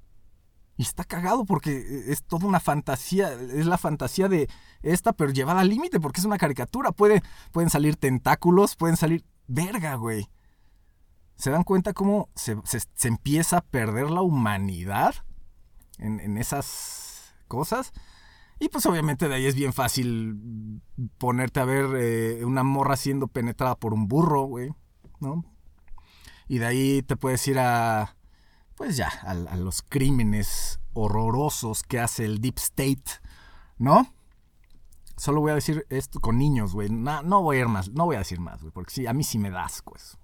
[0.76, 4.48] Y está cagado porque es toda una fantasía, es la fantasía de
[4.82, 6.90] esta, pero llevada al límite porque es una caricatura.
[6.90, 9.24] Puede, pueden salir tentáculos, pueden salir...
[9.46, 10.30] Verga, güey.
[11.34, 15.14] ¿Se dan cuenta cómo se, se, empieza a perder la humanidad
[15.98, 17.92] en, esas cosas?
[18.60, 20.82] Y pues obviamente de ahí es bien fácil
[21.16, 24.70] ponerte a ver eh, una morra siendo penetrada por un burro, güey,
[25.18, 25.46] ¿no?
[26.46, 28.16] Y de ahí te puedes ir a,
[28.74, 33.10] pues ya, a, los crímenes horrorosos que hace el Deep State,
[33.78, 34.12] ¿no?
[35.16, 36.90] Solo voy a decir esto con niños, güey.
[36.90, 39.14] No, no, voy a ir más, no voy a decir más, güey, porque sí, a
[39.14, 40.18] mí sí me das, pues.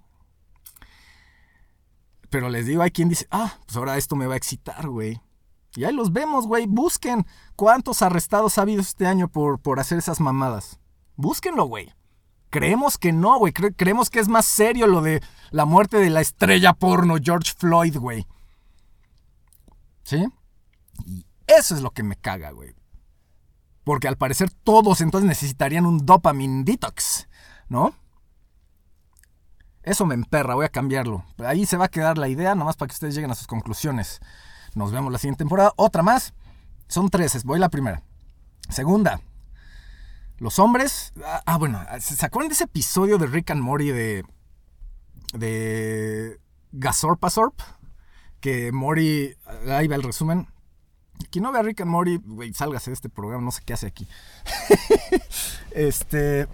[2.29, 5.19] Pero les digo, hay quien dice, ah, pues ahora esto me va a excitar, güey.
[5.77, 6.65] Y ahí los vemos, güey.
[6.65, 10.79] Busquen cuántos arrestados ha habido este año por, por hacer esas mamadas.
[11.15, 11.93] Búsquenlo, güey.
[12.49, 13.53] Creemos que no, güey.
[13.53, 15.21] Cre creemos que es más serio lo de
[15.51, 18.25] la muerte de la estrella porno George Floyd, güey.
[20.01, 20.25] ¿Sí?
[21.05, 22.73] Y eso es lo que me caga, güey.
[23.83, 27.27] Porque al parecer todos entonces necesitarían un dopamine detox,
[27.69, 27.93] ¿no?
[29.83, 31.23] Eso me emperra, voy a cambiarlo.
[31.37, 34.21] Ahí se va a quedar la idea, nomás para que ustedes lleguen a sus conclusiones.
[34.77, 35.73] Nos vemos la siguiente temporada.
[35.75, 36.35] Otra más.
[36.87, 38.03] Son tres, voy la primera.
[38.69, 39.19] Segunda,
[40.37, 41.13] los hombres.
[41.25, 44.23] Ah, ah, bueno, ¿se acuerdan de ese episodio de Rick and Morty de.
[45.33, 46.39] de.
[46.73, 47.59] Gasorpasorp?
[48.39, 49.33] Que Morty.
[49.67, 50.47] Ahí va el resumen.
[51.31, 53.73] Quien no ve a Rick and Morty, güey, sálgase de este programa, no sé qué
[53.73, 54.07] hace aquí.
[55.71, 56.47] este.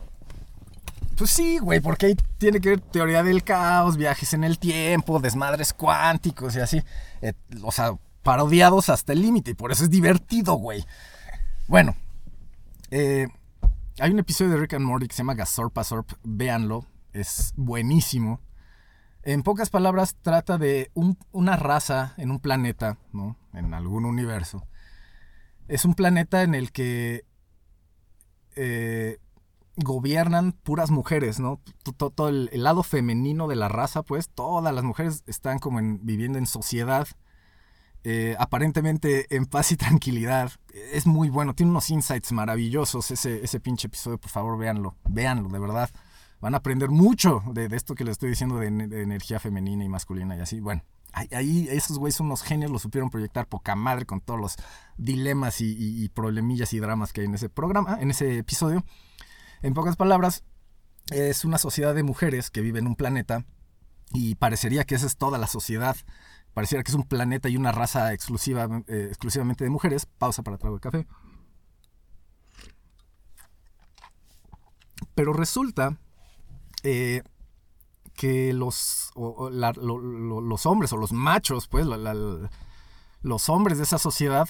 [1.18, 5.20] Pues sí, güey, porque ahí tiene que ver teoría del caos, viajes en el tiempo,
[5.20, 6.82] desmadres cuánticos y así.
[7.22, 10.86] Eh, o sea, parodiados hasta el límite y por eso es divertido, güey.
[11.68, 11.96] Bueno,
[12.90, 13.28] eh,
[14.00, 18.42] hay un episodio de Rick and Morty que se llama Gasorpasorp, véanlo, es buenísimo.
[19.22, 23.38] En pocas palabras, trata de un, una raza en un planeta, ¿no?
[23.54, 24.66] En algún universo.
[25.68, 27.26] Es un planeta en el que
[28.56, 29.20] eh,
[29.78, 31.62] gobiernan puras mujeres, ¿no?
[31.98, 36.38] Todo, el, lado femenino de la raza, pues, todas las mujeres están como en, viviendo
[36.38, 37.08] en sociedad,
[38.04, 40.52] eh, aparentemente en paz y tranquilidad.
[40.92, 45.50] Es muy bueno, tiene unos insights maravillosos ese, ese pinche episodio, por favor, véanlo, véanlo,
[45.50, 45.90] de verdad.
[46.42, 49.86] Van a aprender mucho de, de esto que les estoy diciendo de, de, energía femenina
[49.86, 50.60] y masculina y así.
[50.60, 50.84] Bueno,
[51.14, 54.56] ahí esos güeyes son unos genios, lo supieron proyectar poca madre con todos los
[54.98, 58.84] dilemas y, y, y problemillas y dramas que hay en ese programa, en ese episodio.
[59.62, 60.44] En pocas palabras,
[61.12, 63.46] es una sociedad de mujeres que vive en un planeta
[64.12, 65.96] y parecería que esa es toda la sociedad.
[66.54, 70.06] Pareciera que es un planeta y una raza exclusiva, eh, exclusivamente de mujeres.
[70.06, 71.08] Pausa para trago de café.
[75.16, 75.98] Pero resulta
[76.84, 77.24] eh,
[78.14, 81.86] que los, los hombres o los machos, pues
[83.22, 84.50] los hombres de esa sociedad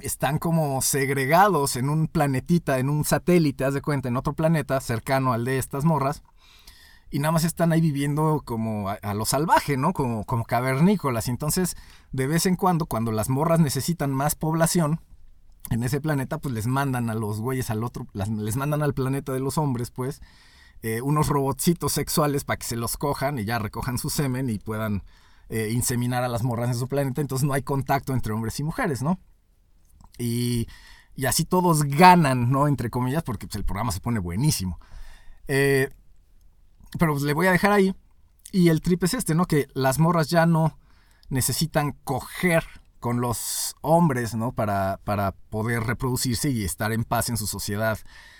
[0.00, 4.80] están como segregados en un planetita, en un satélite, haz de cuenta, en otro planeta
[4.80, 6.22] cercano al de estas morras.
[7.10, 9.92] Y nada más están ahí viviendo como a, lo salvaje, ¿no?
[9.92, 11.28] Como, como cavernícolas.
[11.28, 11.76] Entonces,
[12.12, 15.00] de vez en cuando, cuando las morras necesitan más población
[15.70, 19.32] en ese planeta, pues les mandan a los güeyes al otro, les mandan al planeta
[19.32, 20.20] de los hombres, pues,
[20.82, 24.58] eh, unos robotcitos sexuales para que se los cojan y ya recojan su semen y
[24.58, 25.02] puedan
[25.48, 27.20] eh, inseminar a las morras en su planeta.
[27.20, 29.18] Entonces no hay contacto entre hombres y mujeres, ¿no?
[30.18, 30.68] Y,
[31.16, 32.68] y, así todos ganan, ¿no?
[32.68, 34.78] Entre comillas, porque pues, el programa se pone buenísimo.
[35.46, 35.90] Eh,
[36.98, 37.94] pero pues le voy a dejar ahí.
[38.52, 39.46] Y el trip es este, ¿no?
[39.46, 40.78] Que las morras ya no
[41.28, 42.64] necesitan coger
[43.00, 44.52] con los hombres, ¿no?
[44.52, 47.98] Para, para poder reproducirse y estar en paz en su sociedad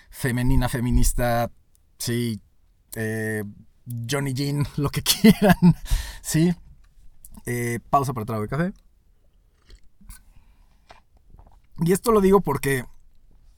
[0.09, 1.51] femenina, feminista,
[1.97, 2.41] sí,
[2.95, 3.43] eh,
[4.09, 5.55] Johnny Jean, lo que quieran,
[6.21, 6.53] sí.
[7.45, 8.73] Eh, pausa para trago de café.
[11.81, 12.85] Y esto lo digo porque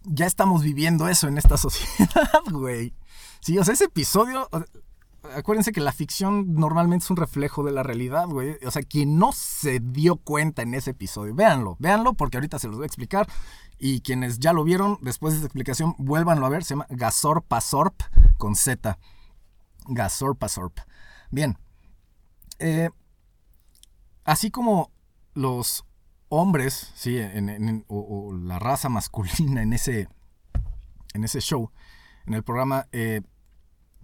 [0.03, 2.93] ya estamos viviendo eso en esta sociedad, güey.
[3.41, 4.47] Sí, o sea, ese episodio,
[5.35, 8.57] acuérdense que la ficción normalmente es un reflejo de la realidad, güey.
[8.65, 12.67] O sea, quien no se dio cuenta en ese episodio, véanlo, véanlo porque ahorita se
[12.67, 13.27] los voy a explicar.
[13.79, 16.63] Y quienes ya lo vieron, después de esta explicación, vuélvanlo a ver.
[16.63, 17.99] Se llama Gazorpasorp
[18.37, 18.99] con Z.
[19.87, 20.77] Gazorpasorp.
[21.31, 21.57] Bien.
[22.59, 22.91] Eh,
[24.23, 24.91] así como
[25.33, 25.83] los
[26.29, 27.17] hombres, sí,
[27.87, 30.07] o, la raza masculina en ese,
[31.15, 31.71] en ese show,
[32.25, 33.21] en el programa, eh,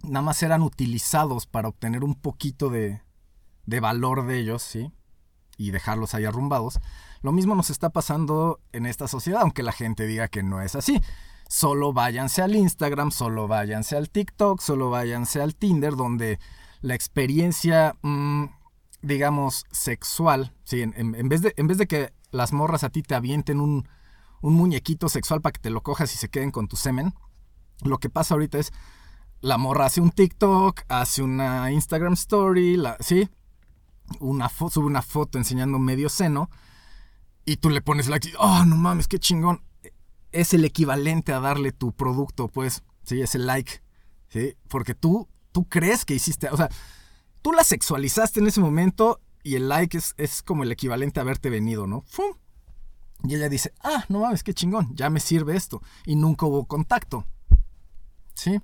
[0.02, 3.02] nada más eran utilizados para obtener un poquito de,
[3.66, 4.92] de valor de ellos, ¿sí?
[5.56, 6.78] Y dejarlos ahí arrumbados.
[7.22, 10.74] Lo mismo nos está pasando en esta sociedad, aunque la gente diga que no es
[10.76, 11.00] así.
[11.48, 16.38] Solo váyanse al Instagram, solo váyanse al TikTok, solo váyanse al Tinder, donde
[16.80, 18.44] la experiencia, mm,
[19.02, 20.82] digamos, sexual, ¿sí?
[20.82, 23.88] En, vez de, en vez de que las morras a ti te avienten un,
[24.40, 27.14] un muñequito sexual para que te lo cojas y se queden con tu semen,
[27.82, 28.72] lo que pasa ahorita es
[29.40, 33.28] la morra hace un TikTok, hace una Instagram Story, la, ¿sí?
[34.20, 36.50] Una sube una foto enseñando medio seno
[37.44, 39.62] y tú le pones like, oh, no mames, qué chingón.
[40.32, 43.82] Es el equivalente a darle tu producto, pues, sí, ese like,
[44.28, 44.54] ¿sí?
[44.68, 46.68] Porque tú, tú crees que hiciste, o sea,
[47.40, 51.22] tú la sexualizaste en ese momento y el like es, es como el equivalente a
[51.22, 52.02] haberte venido, ¿no?
[52.06, 52.34] ¡Fum!
[53.24, 55.82] Y ella dice, ah, no mames, qué chingón, ya me sirve esto.
[56.04, 57.24] Y nunca hubo contacto.
[58.38, 58.60] ¿Sí?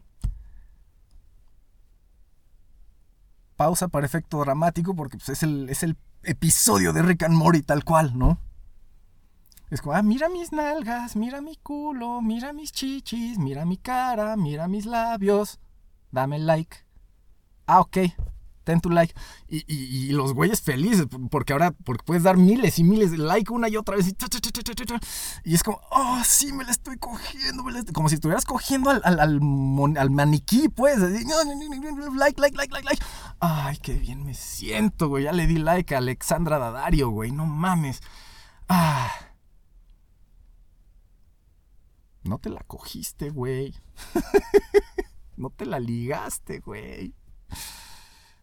[3.56, 7.62] pausa para efecto dramático porque pues, es, el, es el episodio de Rick and Morty
[7.62, 8.38] tal cual, ¿no?
[9.70, 14.36] Es como, ah, mira mis nalgas, mira mi culo, mira mis chichis, mira mi cara,
[14.36, 15.58] mira mis labios,
[16.12, 16.76] dame like.
[17.66, 17.98] Ah, ok,
[18.64, 19.14] ten tu like.
[19.48, 21.72] Y, los güeyes felices, porque ahora
[22.04, 24.12] puedes dar miles y miles de like una y otra vez.
[25.44, 27.64] Y, es como, oh, sí, me la estoy cogiendo.
[27.92, 29.40] Como si estuvieras cogiendo al,
[30.10, 30.98] maniquí, pues.
[30.98, 33.04] Like, like, like, like, like.
[33.40, 35.24] Ay, qué bien me siento, güey.
[35.24, 37.30] Ya le di like a Alexandra Dadario, güey.
[37.30, 38.00] No mames.
[38.68, 39.10] Ah.
[42.24, 43.74] No te la cogiste, güey.
[45.36, 47.14] no te la ligaste, güey.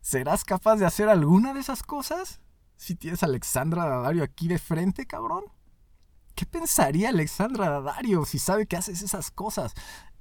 [0.01, 2.41] ¿Serás capaz de hacer alguna de esas cosas?
[2.75, 5.43] Si tienes a Alexandra Dadario aquí de frente, cabrón.
[6.33, 9.73] ¿Qué pensaría Alexandra Dadario si sabe que haces esas cosas?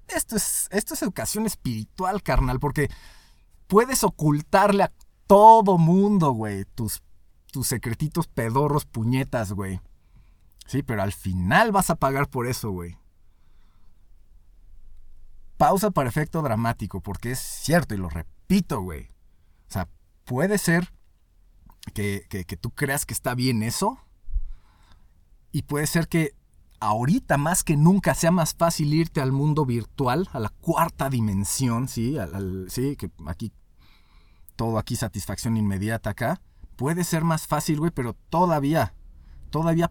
[0.08, 2.90] Esto es, esto es educación espiritual, carnal, porque
[3.66, 4.92] puedes ocultarle a
[5.26, 7.02] todo mundo, güey, tus,
[7.50, 9.80] tus secretitos pedorros puñetas, güey.
[10.66, 12.98] Sí, pero al final vas a pagar por eso, güey.
[15.56, 19.08] Pausa para efecto dramático, porque es cierto y lo repito, güey.
[20.30, 20.92] Puede ser
[21.92, 23.98] que, tú creas que está bien eso.
[25.50, 26.36] Y puede ser que
[26.78, 31.88] ahorita más que nunca sea más fácil irte al mundo virtual, a la cuarta dimensión,
[31.88, 32.16] ¿sí?
[32.68, 33.50] sí, que aquí
[34.54, 36.40] todo aquí satisfacción inmediata acá.
[36.76, 38.94] Puede ser más fácil, güey, pero todavía,
[39.50, 39.90] todavía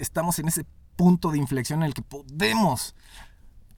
[0.00, 2.96] estamos en ese punto de inflexión en el que podemos,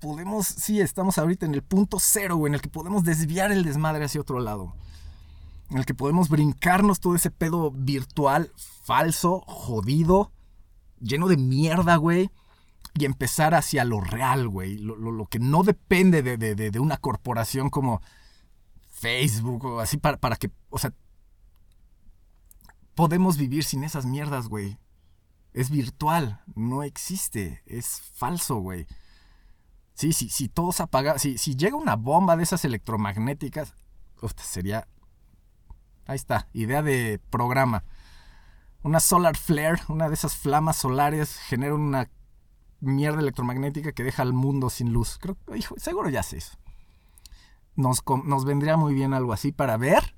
[0.00, 3.64] podemos, sí, estamos ahorita en el punto cero, güey, en el que podemos desviar el
[3.64, 4.74] desmadre hacia otro lado
[5.70, 10.32] en el que podemos brincarnos todo ese pedo virtual, falso, jodido,
[11.00, 12.30] lleno de mierda, güey,
[12.94, 18.00] y empezar hacia lo real, güey, lo, que no depende de, una corporación como
[18.90, 20.92] Facebook o así para, para que, o sea,
[22.94, 24.78] podemos vivir sin esas mierdas, güey.
[25.52, 28.86] Es virtual, no existe, es falso, güey.
[29.94, 33.74] Sí, sí, si todo se apaga, si, si llega una bomba de esas electromagnéticas,
[34.36, 34.88] sería
[36.06, 37.84] Ahí está, idea de programa.
[38.82, 42.10] Una solar flare, una de esas flamas solares, genera una
[42.80, 45.18] mierda electromagnética que deja al mundo sin luz.
[45.18, 45.36] Creo,
[45.76, 46.58] seguro ya sé eso.
[47.76, 50.14] Nos, nos vendría muy bien algo así para ver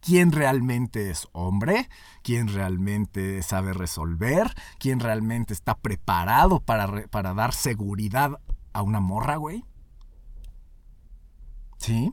[0.00, 1.88] quién realmente es hombre,
[2.22, 8.40] quién realmente sabe resolver, quién realmente está preparado para, para dar seguridad
[8.72, 9.64] a una morra, güey.
[11.78, 12.12] ¿Sí?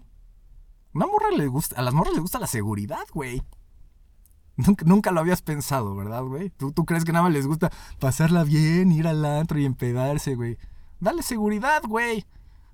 [0.94, 3.42] Una morra le gusta, a las morras les gusta la seguridad, güey.
[4.86, 6.50] Nunca, lo habías pensado, ¿verdad, güey?
[6.50, 10.58] ¿Tú, ¿Tú, crees que nada les gusta pasarla bien, ir al antro y empedarse, güey.
[11.00, 12.26] Dale seguridad, güey.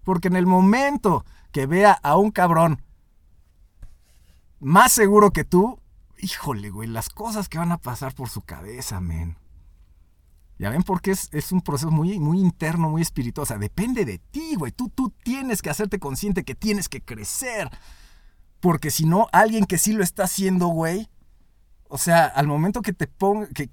[0.04, 2.82] Porque en el momento que vea a un cabrón
[4.60, 5.80] más seguro que tú,
[6.18, 9.38] híjole, güey, las cosas que van a pasar por su cabeza, men.
[10.60, 13.44] Ya ven porque es, es, un proceso muy, muy interno, muy espiritual.
[13.44, 14.72] O sea, depende de ti, güey.
[14.72, 17.70] Tú, tú tienes que hacerte consciente que tienes que crecer.
[18.60, 21.10] Porque si no, alguien que sí lo está haciendo, güey.
[21.90, 23.70] O sea, al momento que te ponga, que,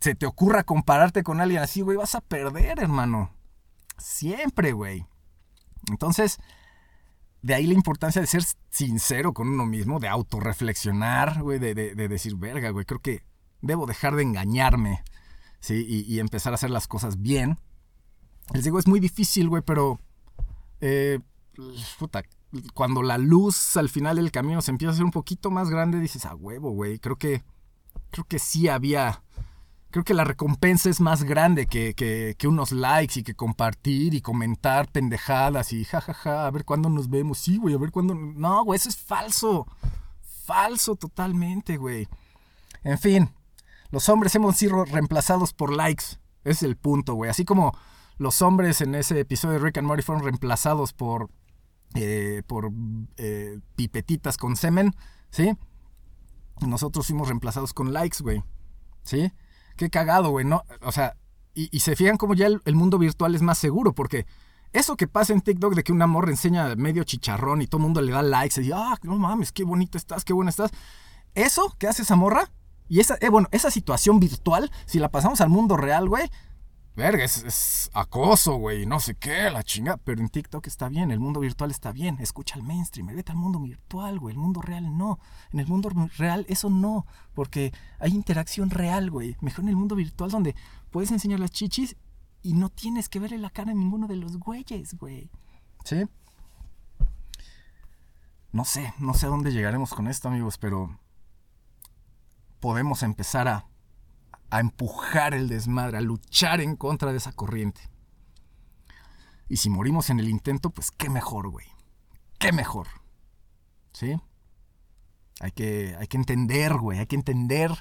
[0.00, 3.30] se te ocurra compararte con alguien así, güey, vas a perder, hermano.
[3.98, 5.06] Siempre, güey.
[5.90, 6.38] Entonces,
[7.42, 11.94] de ahí la importancia de ser sincero con uno mismo, de autorreflexionar, güey, de, de,
[11.94, 13.22] de decir, verga, güey, creo que
[13.60, 15.04] debo dejar de engañarme,
[15.62, 15.86] ¿sí?
[15.88, 17.58] Y, y empezar a hacer las cosas bien.
[18.52, 19.98] Les digo, es muy difícil, güey, pero...
[20.82, 21.20] eh,
[21.98, 22.22] puta,
[22.74, 25.98] cuando la luz al final del camino se empieza a hacer un poquito más grande,
[25.98, 27.42] dices, a huevo, güey, creo que...
[28.10, 29.22] Creo que sí había...
[29.90, 34.14] Creo que la recompensa es más grande que, que, que unos likes y que compartir
[34.14, 37.38] y comentar pendejadas y jajaja, a ver cuándo nos vemos.
[37.38, 38.14] Sí, güey, a ver cuándo...
[38.14, 39.66] No, güey, eso es falso.
[40.46, 42.08] Falso totalmente, güey.
[42.82, 43.30] En fin,
[43.92, 46.04] los hombres hemos sido reemplazados por likes.
[46.44, 47.30] Ese es el punto, güey.
[47.30, 47.76] Así como
[48.16, 51.30] los hombres en ese episodio de Rick and Morty fueron reemplazados por,
[51.94, 52.72] eh, por
[53.18, 54.96] eh, pipetitas con semen,
[55.30, 55.52] ¿sí?
[56.66, 58.42] Nosotros fuimos reemplazados con likes, güey.
[59.04, 59.30] ¿Sí?
[59.76, 60.46] Qué cagado, güey.
[60.46, 61.16] No, o sea,
[61.54, 64.26] y, se fijan como ya el, mundo virtual es más seguro, porque
[64.72, 67.82] eso que pasa en TikTok de que una morra enseña medio chicharrón y todo el
[67.82, 70.70] mundo le da likes y ah, no mames, qué bonito estás, qué buena estás.
[71.34, 72.50] Eso que hace esa morra
[72.92, 76.28] y esa, eh, bueno, esa situación virtual, si la pasamos al mundo real, güey,
[76.94, 79.96] verga, es, acoso, güey, no sé qué, la chinga.
[79.96, 82.18] Pero en TikTok está bien, el mundo virtual está bien.
[82.20, 84.34] Escucha el mainstream, vete al mundo virtual, güey.
[84.34, 85.18] El mundo real no.
[85.54, 85.88] En el mundo
[86.18, 89.38] real eso no, porque hay interacción real, güey.
[89.40, 90.54] Mejor en el mundo virtual donde
[90.90, 91.96] puedes enseñar las chichis
[92.42, 95.30] y no tienes que verle la cara a ninguno de los güeyes, güey.
[95.82, 96.04] ¿Sí?
[98.52, 100.98] No sé, no sé a dónde llegaremos con esto, amigos, pero
[102.62, 103.66] podemos empezar a
[104.52, 107.80] a empujar el desmadre, a luchar en contra de esa corriente.
[109.48, 111.64] Y si morimos en el intento, pues qué mejor, güey.
[112.38, 112.86] Qué mejor.
[113.94, 114.20] ¿Sí?
[115.40, 116.98] Hay que, hay que entender, güey.
[116.98, 117.72] Hay que entender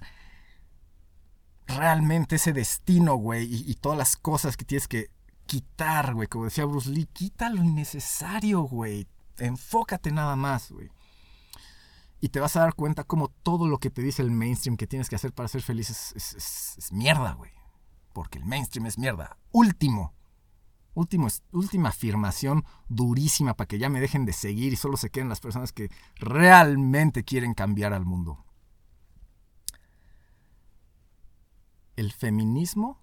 [1.68, 3.54] realmente ese destino, güey.
[3.54, 5.10] Y, y, todas las cosas que tienes que
[5.48, 6.30] quitar, güey.
[6.30, 9.10] Como decía Bruce Lee, quita lo innecesario, güey.
[9.40, 10.90] Enfócate nada más, güey.
[12.22, 14.86] Y te vas a dar cuenta como todo lo que te dice el mainstream que
[14.86, 16.36] tienes que hacer para ser feliz es,
[16.78, 17.51] es, mierda, güey.
[18.13, 19.38] Porque el mainstream es mierda.
[19.51, 20.13] Último.
[20.93, 25.30] Último, última afirmación durísima para que ya me dejen de seguir y solo se queden
[25.30, 28.45] las personas que realmente quieren cambiar al mundo.
[31.95, 33.01] El feminismo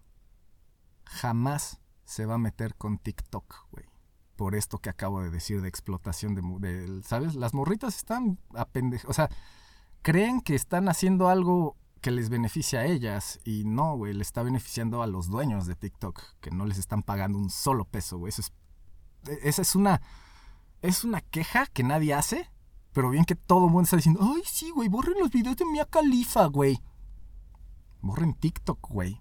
[1.04, 3.87] jamás se va a meter con TikTok, güey
[4.38, 7.34] por esto que acabo de decir de explotación de, ¿sabes?
[7.34, 9.28] Las morritas están a pendejo, o sea,
[10.02, 14.44] creen que están haciendo algo que les beneficia a ellas y no, güey, le está
[14.44, 18.28] beneficiando a los dueños de TikTok que no les están pagando un solo peso, güey.
[18.28, 18.52] Eso es
[19.42, 20.00] esa es una
[20.82, 22.48] es una queja que nadie hace,
[22.92, 25.64] pero bien que todo el mundo está diciendo, "Ay, sí, güey, borren los videos de
[25.64, 26.78] Mia Khalifa, güey."
[28.02, 29.20] Borren TikTok, güey.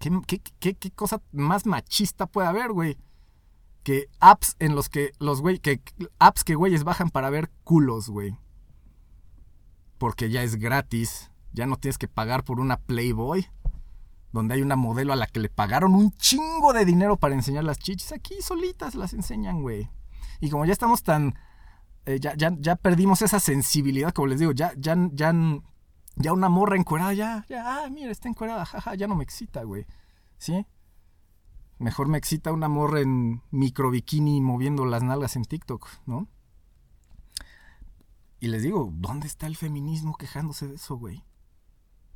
[0.00, 2.98] ¿Qué, qué, qué, ¿Qué cosa más machista puede haber, güey?
[3.82, 5.80] Que apps en los que los güey que
[6.18, 8.36] apps que güeyes bajan para ver culos, güey.
[9.98, 13.46] Porque ya es gratis, ya no tienes que pagar por una Playboy,
[14.32, 17.64] donde hay una modelo a la que le pagaron un chingo de dinero para enseñar
[17.64, 19.90] las chichis, aquí solitas las enseñan, güey.
[20.40, 21.34] Y como ya estamos tan
[22.04, 25.32] eh, ya, ya, ya perdimos esa sensibilidad, como les digo, ya ya ya
[26.16, 29.62] ya una morra encuerada, ya, ya, ah, mira, está encuerada, jaja, ya no me excita,
[29.62, 29.86] güey.
[30.38, 30.66] ¿Sí?
[31.82, 36.28] Mejor me excita una morra en micro bikini moviendo las nalgas en TikTok, ¿no?
[38.38, 41.24] Y les digo, ¿dónde está el feminismo quejándose de eso, güey?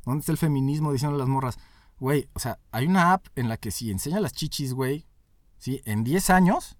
[0.04, 1.58] ¿Dónde está el feminismo diciendo a las morras,
[1.98, 5.04] güey, o sea, hay una app en la que si enseña las chichis, güey,
[5.58, 5.82] ¿sí?
[5.84, 6.76] En 10 años,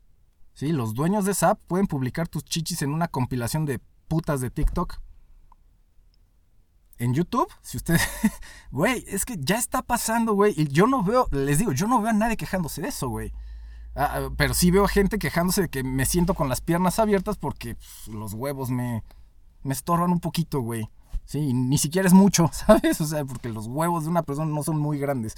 [0.55, 0.71] ¿sí?
[0.71, 4.51] Los dueños de esa app pueden publicar tus chichis en una compilación de putas de
[4.51, 5.01] TikTok
[6.99, 8.03] en YouTube, si ustedes,
[8.71, 12.01] güey, es que ya está pasando, güey, y yo no veo, les digo, yo no
[12.01, 13.33] veo a nadie quejándose de eso, güey.
[13.95, 17.39] Ah, pero sí veo a gente quejándose de que me siento con las piernas abiertas
[17.39, 19.03] porque pues, los huevos me,
[19.63, 20.91] me estorban un poquito, güey.
[21.25, 23.01] Sí, ni siquiera es mucho, ¿sabes?
[23.01, 25.35] O sea, porque los huevos de una persona no son muy grandes.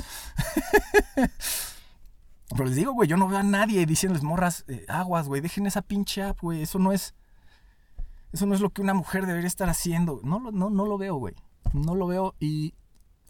[2.51, 5.67] pero les digo, güey, yo no veo a nadie diciéndoles morras, eh, aguas, güey, dejen
[5.67, 7.15] esa pinche app, güey, eso no es...
[8.31, 10.21] Eso no es lo que una mujer debería estar haciendo.
[10.23, 11.35] No, no, no lo veo, güey
[11.73, 12.75] no lo veo y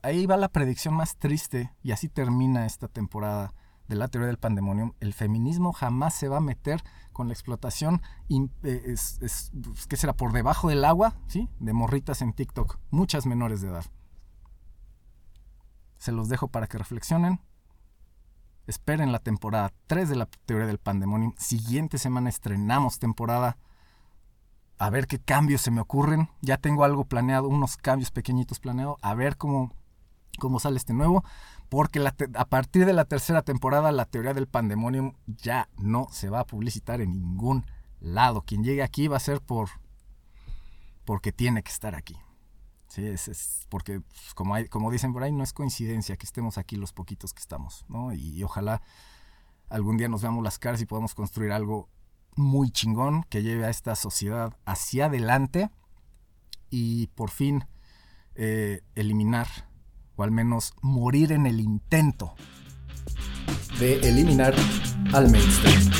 [0.02, 3.54] ahí va la predicción más triste y así termina esta temporada
[3.88, 4.92] de la teoría del pandemonium.
[5.00, 9.50] El feminismo jamás se va a meter con la explotación, eh, es, es,
[9.88, 10.12] ¿qué será?
[10.12, 11.48] Por debajo del agua, ¿sí?
[11.58, 13.84] De morritas en TikTok, muchas menores de edad.
[15.98, 17.40] Se los dejo para que reflexionen.
[18.66, 21.34] Esperen la temporada 3 de la teoría del pandemonium.
[21.38, 23.56] Siguiente semana estrenamos temporada
[24.78, 26.28] a ver qué cambios se me ocurren.
[26.40, 29.72] Ya tengo algo planeado, unos cambios pequeñitos planeados, a ver cómo,
[30.38, 31.24] cómo sale este nuevo.
[31.68, 32.02] Porque
[32.34, 36.46] a partir de la tercera temporada, la teoría del pandemonium ya no se va a
[36.46, 37.66] publicitar en ningún
[38.00, 38.42] lado.
[38.42, 39.68] Quien llegue aquí va a ser por
[41.08, 42.16] porque tiene que estar aquí.
[42.88, 46.58] Sí, es, porque pues, como, hay, como dicen por ahí, no es coincidencia que estemos
[46.58, 48.12] aquí los poquitos que estamos, ¿no?
[48.12, 48.82] Y, ojalá
[49.70, 51.88] algún día nos veamos las caras y podamos construir algo
[52.38, 55.70] muy chingón que lleve a esta sociedad hacia adelante
[56.70, 57.64] y por fin
[58.36, 59.48] eh, eliminar
[60.16, 62.34] o al menos morir en el intento
[63.78, 64.54] de eliminar
[65.12, 65.90] al mainstream.